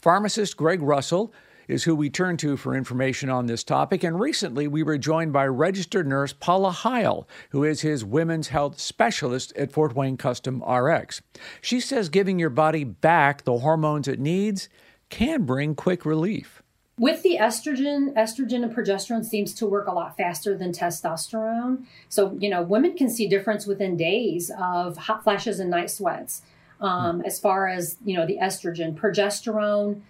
Pharmacist 0.00 0.56
Gregg 0.56 0.80
Russell 0.80 1.32
is 1.68 1.84
who 1.84 1.94
we 1.94 2.08
turn 2.08 2.36
to 2.38 2.56
for 2.56 2.74
information 2.74 3.28
on 3.28 3.46
this 3.46 3.62
topic, 3.62 4.02
and 4.02 4.18
recently 4.18 4.66
we 4.66 4.82
were 4.82 4.96
joined 4.96 5.32
by 5.32 5.46
registered 5.46 6.06
nurse 6.06 6.32
Paula 6.32 6.70
Hile, 6.70 7.28
who 7.50 7.64
is 7.64 7.82
his 7.82 8.04
women's 8.04 8.48
health 8.48 8.80
specialist 8.80 9.52
at 9.56 9.72
Fort 9.72 9.94
Wayne 9.94 10.16
Custom 10.16 10.64
RX. 10.64 11.20
She 11.60 11.80
says 11.80 12.08
giving 12.08 12.38
your 12.38 12.50
body 12.50 12.82
back 12.82 13.44
the 13.44 13.58
hormones 13.58 14.08
it 14.08 14.18
needs 14.18 14.68
can 15.10 15.44
bring 15.44 15.74
quick 15.74 16.06
relief 16.06 16.62
with 17.00 17.22
the 17.22 17.38
estrogen, 17.40 18.12
estrogen 18.12 18.62
and 18.62 18.76
progesterone 18.76 19.24
seems 19.24 19.54
to 19.54 19.64
work 19.64 19.86
a 19.86 19.90
lot 19.90 20.18
faster 20.18 20.54
than 20.54 20.70
testosterone. 20.70 21.84
So, 22.10 22.36
you 22.38 22.50
know, 22.50 22.60
women 22.60 22.94
can 22.94 23.08
see 23.08 23.26
difference 23.26 23.66
within 23.66 23.96
days 23.96 24.50
of 24.60 24.98
hot 24.98 25.24
flashes 25.24 25.60
and 25.60 25.70
night 25.70 25.90
sweats. 25.90 26.42
Um, 26.80 27.22
as 27.26 27.38
far 27.38 27.68
as, 27.68 27.98
you 28.04 28.16
know, 28.16 28.26
the 28.26 28.38
estrogen, 28.38 28.94
progesterone, 28.94 30.00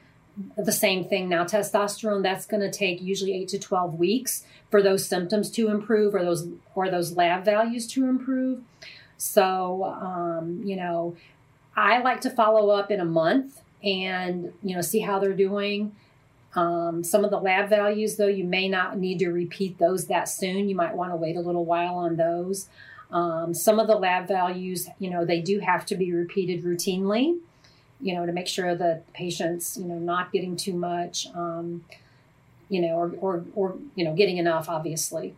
the 0.57 0.73
same 0.73 1.05
thing. 1.05 1.29
Now, 1.29 1.45
testosterone, 1.45 2.23
that's 2.23 2.47
going 2.47 2.61
to 2.61 2.71
take 2.71 3.03
usually 3.03 3.35
eight 3.35 3.49
to 3.49 3.59
12 3.59 3.95
weeks 3.95 4.45
for 4.71 4.81
those 4.81 5.07
symptoms 5.07 5.51
to 5.53 5.69
improve 5.69 6.15
or 6.15 6.25
those, 6.25 6.49
or 6.75 6.89
those 6.89 7.17
lab 7.17 7.45
values 7.45 7.87
to 7.89 8.07
improve. 8.07 8.63
So, 9.17 9.85
um, 9.85 10.63
you 10.65 10.77
know, 10.77 11.17
I 11.77 12.01
like 12.01 12.21
to 12.23 12.31
follow 12.31 12.71
up 12.71 12.91
in 12.91 13.01
a 13.01 13.05
month 13.05 13.61
and, 13.83 14.53
you 14.63 14.77
know, 14.77 14.81
see 14.81 15.01
how 15.01 15.19
they're 15.19 15.35
doing 15.35 15.93
um, 16.55 17.05
some 17.05 17.25
of 17.25 17.31
the 17.31 17.39
lab 17.39 17.69
values, 17.69 18.17
though, 18.17 18.27
you 18.27 18.45
may 18.45 18.69
not 18.69 18.99
need 18.99 19.21
to 19.21 19.31
repeat 19.31 19.79
those 19.79 20.07
that 20.07 20.29
soon. 20.29 20.69
You 20.69 20.75
might 20.75 20.95
want 20.95 21.13
to 21.13 21.17
wait 21.17 21.37
a 21.37 21.41
little 21.41 21.65
while 21.65 21.95
on 21.95 22.17
those. 22.17 22.69
Um, 23.13 23.55
some 23.55 23.81
of 23.81 23.87
the 23.87 23.97
lab 23.97 24.29
values, 24.29 24.89
you 24.99 25.11
know, 25.11 25.25
they 25.25 25.41
do 25.41 25.59
have 25.59 25.85
to 25.87 25.97
be 25.97 26.13
repeated 26.13 26.63
routinely, 26.65 27.39
you 28.01 28.15
know, 28.15 28.25
to 28.25 28.33
make 28.33 28.47
sure 28.47 28.75
that 28.75 29.07
the 29.07 29.13
patient's, 29.13 29.77
you 29.77 29.85
know, 29.85 29.99
not 29.99 30.33
getting 30.33 30.57
too 30.57 30.73
much, 30.73 31.27
um, 31.35 31.85
you 32.69 32.81
know, 32.81 32.95
or, 32.95 33.13
or, 33.21 33.45
or, 33.55 33.77
you 33.97 34.05
know, 34.05 34.15
getting 34.15 34.37
enough, 34.37 34.69
obviously. 34.69 35.35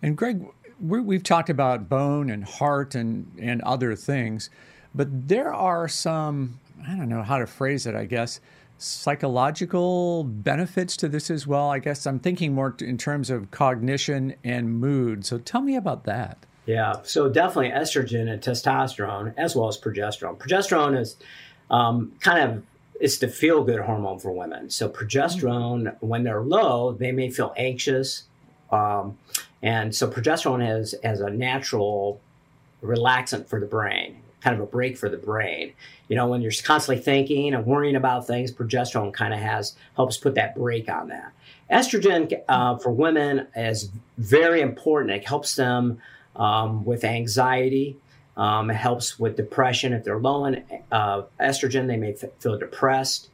And 0.00 0.16
Gregg, 0.16 0.46
we 0.80 1.16
have 1.16 1.24
talked 1.24 1.50
about 1.50 1.88
bone 1.88 2.30
and 2.30 2.44
heart 2.44 2.94
and, 2.94 3.30
and 3.40 3.60
other 3.62 3.96
things, 3.96 4.48
but 4.94 5.28
there 5.28 5.52
are 5.52 5.88
some, 5.88 6.60
I 6.86 6.94
don't 6.94 7.08
know 7.08 7.22
how 7.22 7.38
to 7.38 7.46
phrase 7.46 7.84
it, 7.86 7.96
I 7.96 8.04
guess, 8.04 8.40
psychological 8.78 10.24
benefits 10.24 10.96
to 10.98 11.08
this 11.08 11.30
as 11.30 11.46
well? 11.46 11.70
I 11.70 11.78
guess 11.78 12.06
I'm 12.06 12.18
thinking 12.18 12.54
more 12.54 12.74
in 12.80 12.96
terms 12.96 13.30
of 13.30 13.50
cognition 13.50 14.34
and 14.44 14.80
mood. 14.80 15.26
So 15.26 15.38
tell 15.38 15.60
me 15.60 15.76
about 15.76 16.04
that. 16.04 16.38
Yeah, 16.66 16.96
so 17.02 17.28
definitely 17.28 17.70
estrogen 17.70 18.30
and 18.30 18.42
testosterone, 18.42 19.34
as 19.36 19.56
well 19.56 19.68
as 19.68 19.78
progesterone. 19.78 20.36
Progesterone 20.36 21.00
is 21.00 21.16
um, 21.70 22.12
kind 22.20 22.50
of 22.50 22.62
it's 23.00 23.18
the 23.18 23.28
feel 23.28 23.64
good 23.64 23.80
hormone 23.80 24.18
for 24.18 24.32
women. 24.32 24.70
So 24.70 24.88
progesterone, 24.88 25.96
when 26.00 26.24
they're 26.24 26.42
low, 26.42 26.92
they 26.92 27.12
may 27.12 27.30
feel 27.30 27.54
anxious, 27.56 28.24
um, 28.70 29.16
and 29.62 29.94
so 29.94 30.10
progesterone 30.10 30.64
has 30.64 30.92
as 30.94 31.20
a 31.20 31.30
natural 31.30 32.20
relaxant 32.82 33.46
for 33.46 33.60
the 33.60 33.66
brain 33.66 34.20
kind 34.40 34.56
of 34.56 34.62
a 34.62 34.66
break 34.66 34.96
for 34.96 35.08
the 35.08 35.16
brain. 35.16 35.72
You 36.08 36.16
know, 36.16 36.26
when 36.26 36.42
you're 36.42 36.52
constantly 36.64 37.02
thinking 37.02 37.54
and 37.54 37.66
worrying 37.66 37.96
about 37.96 38.26
things, 38.26 38.52
progesterone 38.52 39.12
kind 39.12 39.34
of 39.34 39.40
has 39.40 39.74
helps 39.96 40.16
put 40.16 40.34
that 40.36 40.54
break 40.54 40.88
on 40.88 41.08
that. 41.08 41.32
Estrogen 41.70 42.40
uh, 42.48 42.78
for 42.78 42.90
women 42.90 43.46
is 43.54 43.90
very 44.16 44.60
important. 44.60 45.12
It 45.12 45.26
helps 45.26 45.54
them 45.56 46.00
um, 46.36 46.84
with 46.84 47.04
anxiety. 47.04 47.96
Um, 48.36 48.70
it 48.70 48.74
helps 48.74 49.18
with 49.18 49.36
depression. 49.36 49.92
If 49.92 50.04
they're 50.04 50.18
low 50.18 50.44
in 50.46 50.64
uh, 50.92 51.22
estrogen, 51.40 51.88
they 51.88 51.96
may 51.96 52.12
f- 52.12 52.30
feel 52.38 52.56
depressed. 52.56 53.28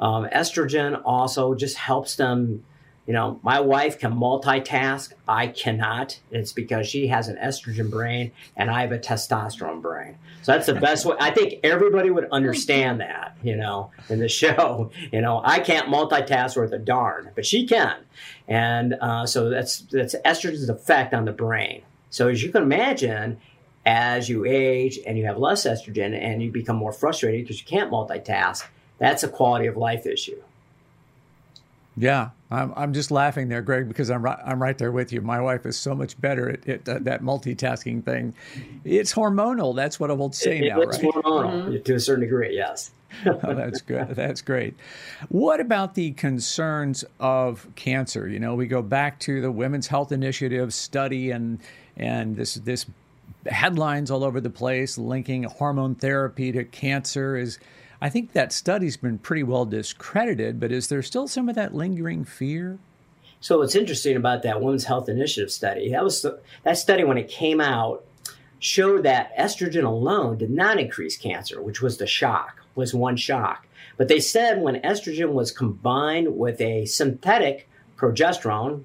Um, 0.00 0.26
estrogen 0.34 1.00
also 1.04 1.54
just 1.54 1.76
helps 1.76 2.16
them 2.16 2.64
you 3.06 3.12
know, 3.12 3.38
my 3.42 3.60
wife 3.60 3.98
can 3.98 4.12
multitask. 4.12 5.12
I 5.28 5.46
cannot. 5.46 6.18
It's 6.30 6.52
because 6.52 6.88
she 6.88 7.06
has 7.06 7.28
an 7.28 7.36
estrogen 7.36 7.90
brain 7.90 8.32
and 8.56 8.68
I 8.68 8.80
have 8.80 8.92
a 8.92 8.98
testosterone 8.98 9.80
brain. 9.80 10.18
So 10.42 10.52
that's 10.52 10.66
the 10.66 10.74
best 10.80 11.06
way. 11.06 11.16
I 11.20 11.30
think 11.30 11.60
everybody 11.62 12.10
would 12.10 12.28
understand 12.30 13.00
that, 13.00 13.36
you 13.42 13.56
know, 13.56 13.92
in 14.08 14.18
the 14.18 14.28
show. 14.36 14.90
You 15.12 15.20
know, 15.20 15.40
I 15.44 15.60
can't 15.60 15.88
multitask 15.88 16.56
worth 16.56 16.72
a 16.72 16.78
darn, 16.78 17.30
but 17.34 17.46
she 17.46 17.66
can. 17.66 17.96
And 18.48 18.94
uh, 18.94 19.26
so 19.26 19.50
that's, 19.50 19.80
that's 19.80 20.16
estrogen's 20.24 20.68
effect 20.68 21.14
on 21.14 21.24
the 21.24 21.32
brain. 21.32 21.82
So 22.10 22.28
as 22.28 22.42
you 22.42 22.50
can 22.50 22.62
imagine, 22.62 23.38
as 23.84 24.28
you 24.28 24.44
age 24.44 24.98
and 25.06 25.16
you 25.16 25.26
have 25.26 25.38
less 25.38 25.64
estrogen 25.64 26.18
and 26.18 26.42
you 26.42 26.50
become 26.50 26.76
more 26.76 26.92
frustrated 26.92 27.44
because 27.44 27.60
you 27.60 27.66
can't 27.66 27.90
multitask, 27.90 28.66
that's 28.98 29.22
a 29.22 29.28
quality 29.28 29.66
of 29.66 29.76
life 29.76 30.06
issue. 30.06 30.42
Yeah, 31.96 32.30
I'm, 32.50 32.72
I'm 32.76 32.92
just 32.92 33.10
laughing 33.10 33.48
there, 33.48 33.62
Gregg, 33.62 33.88
because 33.88 34.10
I'm 34.10 34.22
right, 34.22 34.38
I'm 34.44 34.62
right 34.62 34.76
there 34.76 34.92
with 34.92 35.12
you. 35.12 35.20
My 35.22 35.40
wife 35.40 35.64
is 35.64 35.76
so 35.76 35.94
much 35.94 36.20
better 36.20 36.50
at, 36.50 36.68
at 36.68 36.88
uh, 36.88 36.98
that 37.02 37.22
multitasking 37.22 38.04
thing. 38.04 38.34
It's 38.84 39.14
hormonal. 39.14 39.74
That's 39.74 39.98
what 39.98 40.10
I 40.10 40.14
will 40.14 40.32
say 40.32 40.58
it, 40.58 40.68
now, 40.68 40.80
it's 40.82 41.02
right? 41.02 41.14
hormonal 41.14 41.64
mm-hmm. 41.64 41.82
to 41.82 41.94
a 41.94 42.00
certain 42.00 42.22
degree, 42.22 42.54
yes. 42.54 42.90
oh, 43.26 43.54
that's 43.54 43.80
good. 43.80 44.10
That's 44.10 44.42
great. 44.42 44.74
What 45.28 45.60
about 45.60 45.94
the 45.94 46.12
concerns 46.12 47.04
of 47.18 47.66
cancer? 47.74 48.28
You 48.28 48.40
know, 48.40 48.54
we 48.54 48.66
go 48.66 48.82
back 48.82 49.18
to 49.20 49.40
the 49.40 49.50
Women's 49.50 49.86
Health 49.86 50.12
Initiative 50.12 50.74
study 50.74 51.30
and 51.30 51.60
and 51.96 52.36
this 52.36 52.54
this 52.54 52.84
headlines 53.46 54.10
all 54.10 54.24
over 54.24 54.40
the 54.40 54.50
place 54.50 54.98
linking 54.98 55.44
hormone 55.44 55.94
therapy 55.94 56.52
to 56.52 56.64
cancer 56.64 57.36
is 57.36 57.58
I 58.00 58.08
think 58.08 58.32
that 58.32 58.52
study's 58.52 58.96
been 58.96 59.18
pretty 59.18 59.42
well 59.42 59.64
discredited, 59.64 60.60
but 60.60 60.72
is 60.72 60.88
there 60.88 61.02
still 61.02 61.28
some 61.28 61.48
of 61.48 61.54
that 61.54 61.74
lingering 61.74 62.24
fear? 62.24 62.78
So 63.40 63.58
what's 63.58 63.74
interesting 63.74 64.16
about 64.16 64.42
that 64.42 64.60
Women's 64.60 64.84
Health 64.84 65.08
Initiative 65.08 65.50
study, 65.50 65.90
that 65.90 66.02
was 66.04 66.24
that 66.64 66.78
study 66.78 67.04
when 67.04 67.18
it 67.18 67.28
came 67.28 67.60
out 67.60 68.04
showed 68.58 69.02
that 69.02 69.36
estrogen 69.36 69.84
alone 69.84 70.38
did 70.38 70.50
not 70.50 70.80
increase 70.80 71.16
cancer, 71.16 71.62
which 71.62 71.82
was 71.82 71.98
the 71.98 72.06
shock, 72.06 72.62
was 72.74 72.94
one 72.94 73.16
shock. 73.16 73.66
But 73.96 74.08
they 74.08 74.20
said 74.20 74.60
when 74.60 74.80
estrogen 74.80 75.32
was 75.32 75.50
combined 75.50 76.36
with 76.36 76.60
a 76.60 76.86
synthetic 76.86 77.68
progesterone 77.96 78.84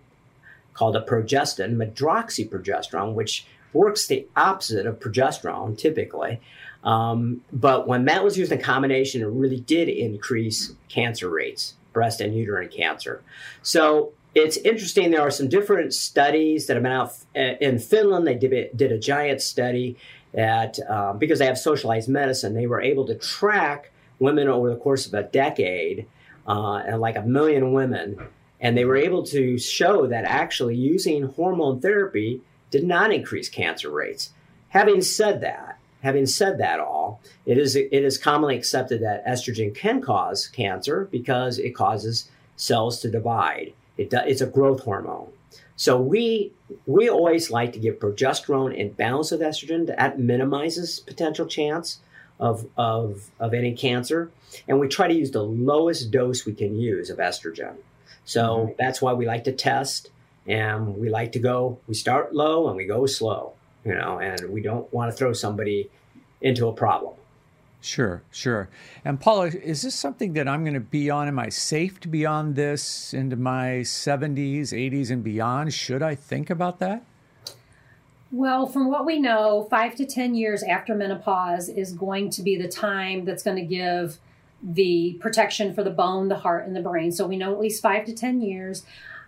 called 0.73 0.95
a 0.95 1.01
progestin, 1.01 1.75
medroxyprogesterone, 1.75 3.13
which 3.13 3.45
works 3.73 4.07
the 4.07 4.27
opposite 4.35 4.85
of 4.85 4.99
progesterone 4.99 5.77
typically, 5.77 6.39
um, 6.83 7.41
but 7.51 7.87
when 7.87 8.05
that 8.05 8.23
was 8.23 8.37
used 8.37 8.51
in 8.51 8.59
combination, 8.59 9.21
it 9.21 9.27
really 9.27 9.59
did 9.59 9.89
increase 9.89 10.73
cancer 10.89 11.29
rates, 11.29 11.75
breast 11.93 12.21
and 12.21 12.35
uterine 12.35 12.69
cancer. 12.69 13.21
So 13.61 14.13
it's 14.33 14.57
interesting. 14.57 15.11
There 15.11 15.21
are 15.21 15.31
some 15.31 15.49
different 15.49 15.93
studies 15.93 16.67
that 16.67 16.75
have 16.75 16.83
been 16.83 16.91
out 16.91 17.13
uh, 17.35 17.57
in 17.59 17.79
Finland. 17.79 18.25
They 18.25 18.35
did, 18.35 18.75
did 18.75 18.91
a 18.91 18.97
giant 18.97 19.41
study 19.41 19.97
that 20.33 20.79
um, 20.89 21.17
because 21.17 21.39
they 21.39 21.45
have 21.45 21.57
socialized 21.57 22.07
medicine, 22.09 22.53
they 22.53 22.67
were 22.67 22.81
able 22.81 23.05
to 23.07 23.15
track 23.15 23.91
women 24.19 24.47
over 24.47 24.69
the 24.69 24.77
course 24.77 25.05
of 25.05 25.13
a 25.13 25.23
decade, 25.23 26.07
uh, 26.47 26.75
and 26.77 27.01
like 27.01 27.17
a 27.17 27.21
million 27.21 27.73
women, 27.73 28.17
and 28.59 28.77
they 28.77 28.85
were 28.85 28.95
able 28.95 29.23
to 29.23 29.57
show 29.57 30.07
that 30.07 30.23
actually 30.23 30.75
using 30.75 31.23
hormone 31.23 31.81
therapy 31.81 32.41
did 32.69 32.83
not 32.83 33.11
increase 33.11 33.49
cancer 33.49 33.89
rates. 33.89 34.31
Having 34.69 35.01
said 35.01 35.41
that, 35.41 35.70
Having 36.01 36.25
said 36.27 36.57
that, 36.57 36.79
all 36.79 37.21
it 37.45 37.57
is 37.57 37.75
it 37.75 37.91
is 37.91 38.17
commonly 38.17 38.55
accepted 38.55 39.01
that 39.01 39.25
estrogen 39.25 39.73
can 39.73 40.01
cause 40.01 40.47
cancer 40.47 41.07
because 41.11 41.59
it 41.59 41.71
causes 41.71 42.29
cells 42.55 42.99
to 43.01 43.09
divide. 43.09 43.73
It 43.97 44.09
do, 44.09 44.19
it's 44.25 44.41
a 44.41 44.47
growth 44.47 44.83
hormone. 44.83 45.31
So 45.75 45.99
we 45.99 46.51
we 46.85 47.09
always 47.09 47.51
like 47.51 47.73
to 47.73 47.79
give 47.79 47.99
progesterone 47.99 48.75
in 48.75 48.93
balance 48.93 49.31
with 49.31 49.41
estrogen. 49.41 49.87
That 49.87 50.19
minimizes 50.19 50.99
potential 50.99 51.45
chance 51.45 51.99
of, 52.41 52.65
of, 52.75 53.29
of 53.39 53.53
any 53.53 53.73
cancer. 53.73 54.31
And 54.67 54.79
we 54.79 54.87
try 54.87 55.07
to 55.07 55.13
use 55.13 55.31
the 55.31 55.43
lowest 55.43 56.11
dose 56.11 56.45
we 56.45 56.53
can 56.53 56.77
use 56.77 57.09
of 57.09 57.19
estrogen. 57.19 57.75
So 58.25 58.41
mm-hmm. 58.41 58.71
that's 58.77 59.01
why 59.01 59.13
we 59.13 59.25
like 59.25 59.45
to 59.45 59.53
test 59.53 60.09
and 60.47 60.97
we 60.97 61.09
like 61.09 61.31
to 61.33 61.39
go, 61.39 61.77
we 61.87 61.93
start 61.93 62.33
low 62.33 62.67
and 62.67 62.75
we 62.75 62.85
go 62.85 63.05
slow, 63.05 63.53
you 63.85 63.95
know, 63.95 64.19
and 64.19 64.49
we 64.49 64.61
don't 64.61 64.91
want 64.93 65.11
to 65.11 65.17
throw 65.17 65.33
somebody 65.33 65.89
into 66.41 66.67
a 66.67 66.73
problem. 66.73 67.13
Sure, 67.81 68.21
sure. 68.31 68.69
And 69.03 69.19
Paula, 69.19 69.47
is 69.47 69.81
this 69.81 69.95
something 69.95 70.33
that 70.33 70.47
I'm 70.47 70.63
going 70.63 70.75
to 70.75 70.79
be 70.79 71.09
on? 71.09 71.27
Am 71.27 71.39
I 71.39 71.49
safe 71.49 71.99
to 72.01 72.07
be 72.07 72.25
on 72.25 72.53
this 72.53 73.13
into 73.13 73.35
my 73.35 73.81
70s, 73.81 74.69
80s, 74.69 75.09
and 75.09 75.23
beyond? 75.23 75.73
Should 75.73 76.03
I 76.03 76.13
think 76.13 76.51
about 76.51 76.79
that? 76.79 77.03
Well, 78.31 78.67
from 78.67 78.89
what 78.89 79.05
we 79.05 79.19
know, 79.19 79.67
five 79.69 79.95
to 79.95 80.05
10 80.05 80.35
years 80.35 80.63
after 80.63 80.93
menopause 80.93 81.67
is 81.67 81.91
going 81.91 82.29
to 82.31 82.43
be 82.43 82.55
the 82.55 82.67
time 82.67 83.25
that's 83.25 83.43
going 83.43 83.57
to 83.57 83.65
give 83.65 84.19
the 84.63 85.17
protection 85.19 85.73
for 85.73 85.83
the 85.83 85.89
bone, 85.89 86.29
the 86.29 86.37
heart, 86.37 86.67
and 86.67 86.75
the 86.75 86.81
brain. 86.81 87.11
So 87.11 87.25
we 87.25 87.35
know 87.35 87.51
at 87.51 87.59
least 87.59 87.81
five 87.81 88.05
to 88.05 88.13
10 88.13 88.41
years. 88.41 88.83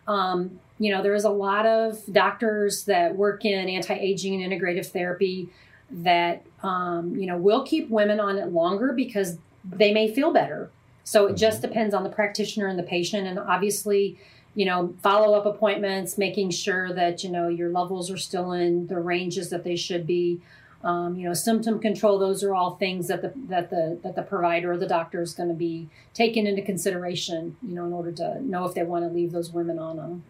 Um, 0.08 0.60
you 0.80 0.92
know, 0.92 1.02
there 1.02 1.14
is 1.14 1.24
a 1.24 1.30
lot 1.30 1.66
of 1.66 2.02
doctors 2.12 2.86
that 2.86 3.16
work 3.16 3.46
in 3.46 3.70
anti 3.70 3.94
aging 3.94 4.44
and 4.44 4.52
integrative 4.52 4.88
therapy 4.88 5.50
that 5.92 6.46
um, 6.64 7.16
you 7.16 7.28
know 7.28 7.38
will 7.38 7.64
keep 7.64 7.90
women 7.90 8.20
on 8.20 8.38
it 8.38 8.52
longer 8.52 8.94
because 8.94 9.38
they 9.64 9.94
may 9.94 10.14
feel 10.14 10.34
better. 10.34 10.70
So 11.04 11.28
it 11.28 11.36
just 11.36 11.62
mm-hmm. 11.62 11.70
depends 11.70 11.94
on 11.94 12.04
the 12.04 12.10
practitioner 12.10 12.68
and 12.68 12.80
the 12.80 12.84
patient, 12.84 13.28
and 13.28 13.38
obviously, 13.38 14.18
you 14.56 14.66
know, 14.66 14.96
follow 15.02 15.38
up 15.38 15.46
appointments, 15.46 16.18
making 16.18 16.52
sure 16.52 16.94
that 16.94 17.24
you 17.24 17.30
know 17.30 17.48
your 17.48 17.70
levels 17.70 18.10
are 18.10 18.18
still 18.18 18.52
in 18.52 18.88
the 18.88 19.00
ranges 19.00 19.50
that 19.50 19.64
they 19.64 19.76
should 19.76 20.08
be. 20.08 20.42
Um, 20.84 21.16
you 21.16 21.28
know, 21.28 21.34
symptom 21.34 21.80
control; 21.80 22.20
those 22.20 22.44
are 22.44 22.54
all 22.54 22.76
things 22.76 23.08
that 23.08 23.22
the 23.22 23.34
that 23.48 23.70
the 23.70 24.00
that 24.04 24.16
the 24.16 24.22
provider 24.22 24.74
or 24.74 24.78
the 24.78 24.88
doctor 24.88 25.22
is 25.22 25.34
going 25.34 25.50
to 25.50 25.56
be 25.56 25.90
taking 26.14 26.46
into 26.46 26.62
consideration. 26.62 27.56
You 27.62 27.76
know, 27.76 27.86
in 27.86 27.94
order 27.94 28.12
to 28.12 28.42
know 28.46 28.66
if 28.66 28.74
they 28.76 28.84
want 28.84 29.06
to 29.06 29.10
leave 29.10 29.32
those 29.32 29.52
women 29.52 29.80
on 29.80 29.98
them 29.98 30.24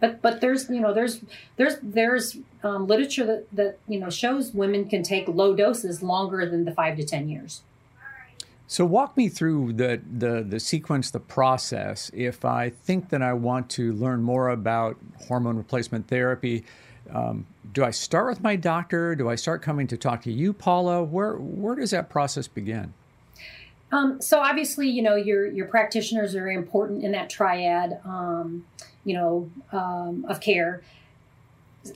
but 0.00 0.22
but 0.22 0.40
there's 0.40 0.68
you 0.68 0.80
know 0.80 0.92
there's 0.92 1.22
there's 1.56 1.76
there's 1.82 2.36
um, 2.62 2.86
literature 2.86 3.26
that 3.26 3.46
that 3.52 3.78
you 3.88 3.98
know 3.98 4.10
shows 4.10 4.52
women 4.52 4.88
can 4.88 5.02
take 5.02 5.28
low 5.28 5.54
doses 5.54 6.02
longer 6.02 6.48
than 6.48 6.64
the 6.64 6.72
five 6.72 6.96
to 6.96 7.04
ten 7.04 7.28
years. 7.28 7.62
So 8.66 8.84
walk 8.84 9.16
me 9.16 9.28
through 9.28 9.74
the 9.74 10.00
the 10.10 10.42
the 10.42 10.60
sequence, 10.60 11.10
the 11.10 11.20
process. 11.20 12.10
If 12.14 12.44
I 12.44 12.70
think 12.70 13.08
that 13.10 13.22
I 13.22 13.32
want 13.32 13.70
to 13.70 13.92
learn 13.92 14.22
more 14.22 14.50
about 14.50 14.96
hormone 15.26 15.56
replacement 15.56 16.08
therapy, 16.08 16.64
um, 17.12 17.46
do 17.72 17.84
I 17.84 17.90
start 17.90 18.28
with 18.28 18.42
my 18.42 18.56
doctor? 18.56 19.14
Do 19.14 19.28
I 19.28 19.34
start 19.34 19.62
coming 19.62 19.86
to 19.88 19.96
talk 19.96 20.22
to 20.22 20.32
you, 20.32 20.52
Paula? 20.52 21.02
Where 21.02 21.34
where 21.34 21.74
does 21.74 21.90
that 21.90 22.08
process 22.08 22.48
begin? 22.48 22.94
Um, 23.90 24.20
so 24.20 24.40
obviously, 24.40 24.88
you 24.88 25.02
know 25.02 25.16
your 25.16 25.46
your 25.46 25.66
practitioners 25.66 26.34
are 26.34 26.48
important 26.48 27.04
in 27.04 27.12
that 27.12 27.30
triad. 27.30 28.00
Um, 28.04 28.64
you 29.08 29.14
know, 29.14 29.50
um, 29.72 30.26
of 30.28 30.40
care. 30.40 30.82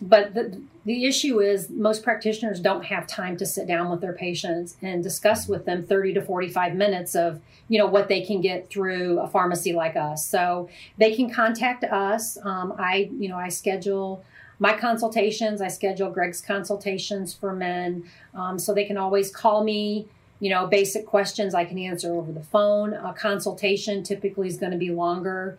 But 0.01 0.33
the, 0.33 0.63
the 0.87 1.05
issue 1.05 1.41
is 1.41 1.69
most 1.69 2.03
practitioners 2.03 2.59
don't 2.59 2.87
have 2.87 3.07
time 3.07 3.37
to 3.37 3.45
sit 3.45 3.67
down 3.67 3.91
with 3.91 4.01
their 4.01 4.15
patients 4.15 4.77
and 4.81 5.03
discuss 5.03 5.47
with 5.47 5.67
them 5.67 5.85
30 5.85 6.15
to 6.15 6.23
45 6.23 6.75
minutes 6.75 7.15
of, 7.15 7.41
you 7.69 7.79
know, 7.79 7.87
what 7.87 8.09
they 8.09 8.23
can 8.23 8.41
get 8.41 8.71
through 8.71 9.21
a 9.21 9.29
pharmacy 9.29 9.75
like 9.75 9.97
us. 9.97 10.27
So 10.27 10.71
they 10.97 11.15
can 11.15 11.29
contact 11.31 11.85
us. 11.85 12.39
Um, 12.43 12.75
I, 12.79 13.11
you 13.19 13.29
know, 13.29 13.37
I 13.37 13.51
schedule 13.51 14.25
my 14.59 14.77
consultations. 14.77 15.61
I 15.61 15.69
schedule 15.69 16.11
Gregg's 16.11 16.41
consultations 16.41 17.35
for 17.35 17.53
men. 17.53 18.05
Um, 18.35 18.59
so 18.59 18.73
they 18.75 18.85
can 18.85 18.97
always 18.97 19.35
call 19.35 19.65
me 19.65 20.07
you 20.43 20.51
know, 20.51 20.67
basic 20.67 21.07
questions 21.07 21.55
I 21.55 21.65
can 21.65 21.79
answer 21.79 22.13
over 22.13 22.33
the 22.33 22.43
phone. 22.43 22.95
A 22.95 23.13
consultation 23.13 24.03
typically 24.03 24.49
is 24.49 24.57
going 24.57 24.73
to 24.73 24.79
be 24.79 24.91
longer. 24.91 25.57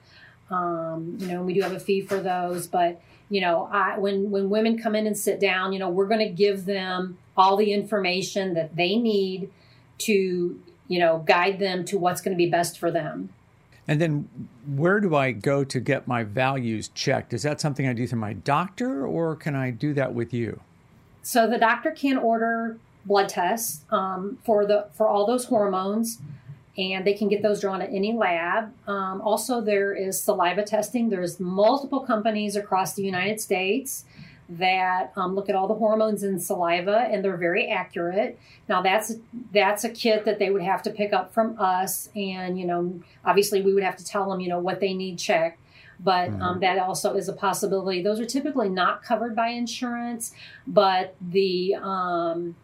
Um, 0.51 1.15
you 1.21 1.27
know, 1.27 1.41
we 1.41 1.53
do 1.53 1.61
have 1.61 1.71
a 1.71 1.79
fee 1.79 2.01
for 2.01 2.19
those, 2.19 2.67
but 2.67 3.01
you 3.29 3.39
know, 3.39 3.69
I, 3.71 3.97
when 3.97 4.29
when 4.29 4.49
women 4.49 4.77
come 4.77 4.93
in 4.93 5.07
and 5.07 5.17
sit 5.17 5.39
down, 5.39 5.71
you 5.71 5.79
know, 5.79 5.89
we're 5.89 6.09
going 6.09 6.19
to 6.19 6.29
give 6.29 6.65
them 6.65 7.17
all 7.37 7.55
the 7.55 7.71
information 7.71 8.55
that 8.55 8.75
they 8.75 8.97
need 8.97 9.49
to, 9.99 10.59
you 10.89 10.99
know, 10.99 11.23
guide 11.25 11.59
them 11.59 11.85
to 11.85 11.97
what's 11.97 12.19
going 12.19 12.35
to 12.35 12.37
be 12.37 12.49
best 12.49 12.77
for 12.77 12.91
them. 12.91 13.29
And 13.87 13.99
then 13.99 14.29
where 14.75 14.99
do 14.99 15.15
I 15.15 15.31
go 15.31 15.63
to 15.63 15.79
get 15.79 16.07
my 16.07 16.23
values 16.23 16.89
checked? 16.89 17.33
Is 17.33 17.43
that 17.43 17.59
something 17.59 17.87
I 17.87 17.93
do 17.93 18.07
through 18.07 18.19
my 18.19 18.33
doctor 18.33 19.05
or 19.05 19.35
can 19.35 19.55
I 19.55 19.71
do 19.71 19.93
that 19.93 20.13
with 20.13 20.33
you? 20.33 20.61
So 21.21 21.49
the 21.49 21.57
doctor 21.57 21.91
can 21.91 22.17
order 22.17 22.77
blood 23.05 23.29
tests 23.29 23.83
um, 23.91 24.37
for 24.45 24.65
the 24.65 24.87
for 24.93 25.07
all 25.07 25.25
those 25.25 25.45
hormones 25.45 26.19
and 26.77 27.05
they 27.05 27.13
can 27.13 27.27
get 27.27 27.41
those 27.41 27.61
drawn 27.61 27.81
at 27.81 27.89
any 27.89 28.13
lab. 28.13 28.73
Um, 28.87 29.21
also, 29.21 29.61
there 29.61 29.93
is 29.93 30.21
saliva 30.21 30.63
testing. 30.63 31.09
There's 31.09 31.39
multiple 31.39 31.99
companies 31.99 32.55
across 32.55 32.93
the 32.93 33.03
United 33.03 33.39
States 33.39 34.05
that 34.57 35.11
um, 35.15 35.35
look 35.35 35.49
at 35.49 35.55
all 35.55 35.67
the 35.67 35.73
hormones 35.75 36.23
in 36.23 36.39
saliva, 36.39 37.07
and 37.11 37.23
they're 37.23 37.37
very 37.37 37.67
accurate. 37.67 38.39
Now, 38.67 38.81
that's 38.81 39.13
that's 39.51 39.83
a 39.83 39.89
kit 39.89 40.25
that 40.25 40.39
they 40.39 40.49
would 40.49 40.61
have 40.61 40.83
to 40.83 40.89
pick 40.89 41.13
up 41.13 41.33
from 41.33 41.59
us, 41.59 42.09
and 42.15 42.59
you 42.59 42.65
know, 42.65 42.99
obviously, 43.25 43.61
we 43.61 43.73
would 43.73 43.83
have 43.83 43.97
to 43.97 44.05
tell 44.05 44.29
them, 44.29 44.39
you 44.39 44.49
know, 44.49 44.59
what 44.59 44.79
they 44.79 44.93
need 44.93 45.17
checked. 45.17 45.59
But 45.99 46.29
um, 46.29 46.39
mm-hmm. 46.39 46.59
that 46.61 46.79
also 46.79 47.15
is 47.15 47.29
a 47.29 47.33
possibility. 47.33 48.01
Those 48.01 48.19
are 48.19 48.25
typically 48.25 48.67
not 48.67 49.03
covered 49.03 49.35
by 49.35 49.49
insurance, 49.49 50.33
but 50.67 51.15
the 51.21 51.75
um, 51.75 52.55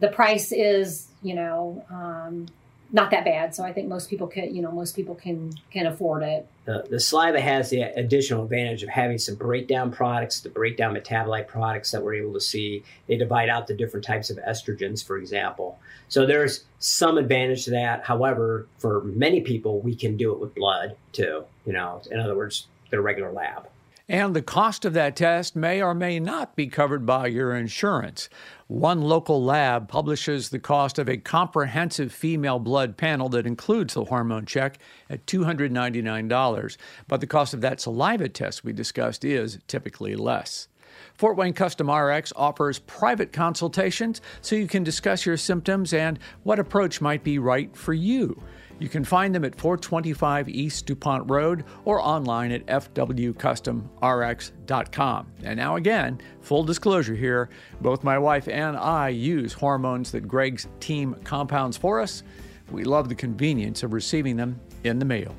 the 0.00 0.08
price 0.08 0.52
is, 0.52 1.08
you 1.22 1.34
know, 1.34 1.84
um, 1.90 2.46
not 2.90 3.10
that 3.10 3.24
bad. 3.24 3.54
So 3.54 3.64
I 3.64 3.72
think 3.72 3.88
most 3.88 4.08
people 4.08 4.26
can, 4.26 4.54
you 4.54 4.62
know, 4.62 4.70
most 4.70 4.96
people 4.96 5.14
can 5.14 5.52
can 5.70 5.86
afford 5.86 6.22
it. 6.22 6.48
The, 6.64 6.86
the 6.88 7.00
saliva 7.00 7.40
has 7.40 7.70
the 7.70 7.82
additional 7.82 8.44
advantage 8.44 8.82
of 8.82 8.88
having 8.88 9.18
some 9.18 9.34
breakdown 9.34 9.90
products, 9.90 10.40
the 10.40 10.48
breakdown 10.48 10.94
metabolite 10.94 11.48
products 11.48 11.90
that 11.90 12.02
we're 12.02 12.14
able 12.14 12.34
to 12.34 12.40
see. 12.40 12.82
They 13.06 13.16
divide 13.16 13.48
out 13.48 13.66
the 13.66 13.74
different 13.74 14.06
types 14.06 14.30
of 14.30 14.38
estrogens, 14.38 15.04
for 15.04 15.18
example. 15.18 15.78
So 16.08 16.26
there's 16.26 16.64
some 16.78 17.18
advantage 17.18 17.64
to 17.64 17.70
that. 17.72 18.04
However, 18.04 18.66
for 18.78 19.02
many 19.04 19.40
people, 19.42 19.80
we 19.80 19.94
can 19.94 20.16
do 20.16 20.32
it 20.32 20.40
with 20.40 20.54
blood 20.54 20.96
too. 21.12 21.44
You 21.66 21.72
know, 21.72 22.02
in 22.10 22.20
other 22.20 22.36
words, 22.36 22.66
the 22.90 23.00
regular 23.00 23.32
lab. 23.32 23.68
And 24.10 24.34
the 24.34 24.40
cost 24.40 24.86
of 24.86 24.94
that 24.94 25.16
test 25.16 25.54
may 25.54 25.82
or 25.82 25.92
may 25.92 26.18
not 26.18 26.56
be 26.56 26.66
covered 26.66 27.04
by 27.04 27.26
your 27.26 27.54
insurance. 27.54 28.30
One 28.66 29.02
local 29.02 29.44
lab 29.44 29.86
publishes 29.86 30.48
the 30.48 30.58
cost 30.58 30.98
of 30.98 31.10
a 31.10 31.18
comprehensive 31.18 32.10
female 32.10 32.58
blood 32.58 32.96
panel 32.96 33.28
that 33.28 33.46
includes 33.46 33.92
the 33.92 34.04
hormone 34.04 34.46
check 34.46 34.78
at 35.10 35.26
$299, 35.26 36.76
but 37.06 37.20
the 37.20 37.26
cost 37.26 37.52
of 37.52 37.60
that 37.60 37.82
saliva 37.82 38.30
test 38.30 38.64
we 38.64 38.72
discussed 38.72 39.26
is 39.26 39.58
typically 39.66 40.16
less. 40.16 40.68
Fort 41.12 41.36
Wayne 41.36 41.52
Custom 41.52 41.90
RX 41.90 42.32
offers 42.34 42.78
private 42.78 43.30
consultations 43.30 44.22
so 44.40 44.56
you 44.56 44.66
can 44.66 44.84
discuss 44.84 45.26
your 45.26 45.36
symptoms 45.36 45.92
and 45.92 46.18
what 46.44 46.58
approach 46.58 47.02
might 47.02 47.22
be 47.22 47.38
right 47.38 47.76
for 47.76 47.92
you. 47.92 48.42
You 48.78 48.88
can 48.88 49.04
find 49.04 49.34
them 49.34 49.44
at 49.44 49.56
425 49.56 50.48
East 50.48 50.86
DuPont 50.86 51.30
Road 51.30 51.64
or 51.84 52.00
online 52.00 52.52
at 52.52 52.64
fwcustomrx.com. 52.66 55.26
And 55.42 55.56
now, 55.56 55.76
again, 55.76 56.20
full 56.40 56.64
disclosure 56.64 57.14
here 57.14 57.50
both 57.80 58.04
my 58.04 58.18
wife 58.18 58.48
and 58.48 58.76
I 58.76 59.08
use 59.08 59.52
hormones 59.52 60.12
that 60.12 60.28
Gregg's 60.28 60.68
team 60.80 61.16
compounds 61.24 61.76
for 61.76 62.00
us. 62.00 62.22
We 62.70 62.84
love 62.84 63.08
the 63.08 63.14
convenience 63.14 63.82
of 63.82 63.92
receiving 63.92 64.36
them 64.36 64.60
in 64.84 64.98
the 64.98 65.04
mail. 65.04 65.34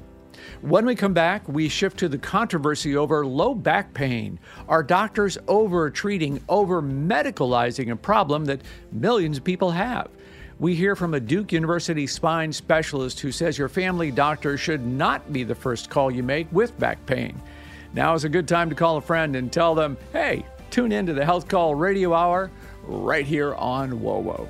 When 0.62 0.86
we 0.86 0.95
come 0.95 1.13
back, 1.13 1.47
we 1.47 1.69
shift 1.69 1.97
to 1.99 2.10
the 2.10 2.17
controversy 2.17 2.97
over 2.97 3.25
low 3.25 3.54
back 3.54 3.93
pain. 3.93 4.39
Are 4.67 4.84
doctors 4.84 5.38
over 5.47 5.89
treating, 5.89 6.41
over 6.49 6.82
medicalizing 6.82 7.91
a 7.91 7.95
problem 7.95 8.45
that 8.45 8.62
millions 8.91 9.38
of 9.38 9.43
people 9.43 9.71
have? 9.71 10.10
We 10.60 10.76
hear 10.76 10.93
from 10.98 11.13
a 11.13 11.22
Duke 11.22 11.54
University 11.54 12.06
spine 12.06 12.52
specialist 12.52 13.22
who 13.22 13.32
says 13.32 13.58
your 13.58 13.69
family 13.69 14.12
doctor 14.12 14.58
should 14.58 14.86
not 14.86 15.32
be 15.32 15.45
the 15.45 15.56
first 15.56 15.89
call 15.89 16.12
you 16.12 16.22
make 16.22 16.52
with 16.52 16.78
back 16.78 17.06
pain. 17.06 17.41
Now 17.93 18.13
is 18.13 18.26
a 18.26 18.30
good 18.30 18.45
time 18.45 18.67
to 18.67 18.76
call 18.76 18.98
a 18.98 19.02
friend 19.02 19.38
and 19.38 19.54
tell 19.54 19.74
them, 19.74 19.98
hey, 20.12 20.45
tune 20.69 20.91
in 20.91 21.06
to 21.06 21.13
the 21.13 21.24
Health 21.24 21.48
Call 21.48 21.76
Radio 21.76 22.13
Hour 22.13 22.52
right 22.84 23.26
here 23.26 23.56
on 23.56 24.02
WOWO. 24.02 24.50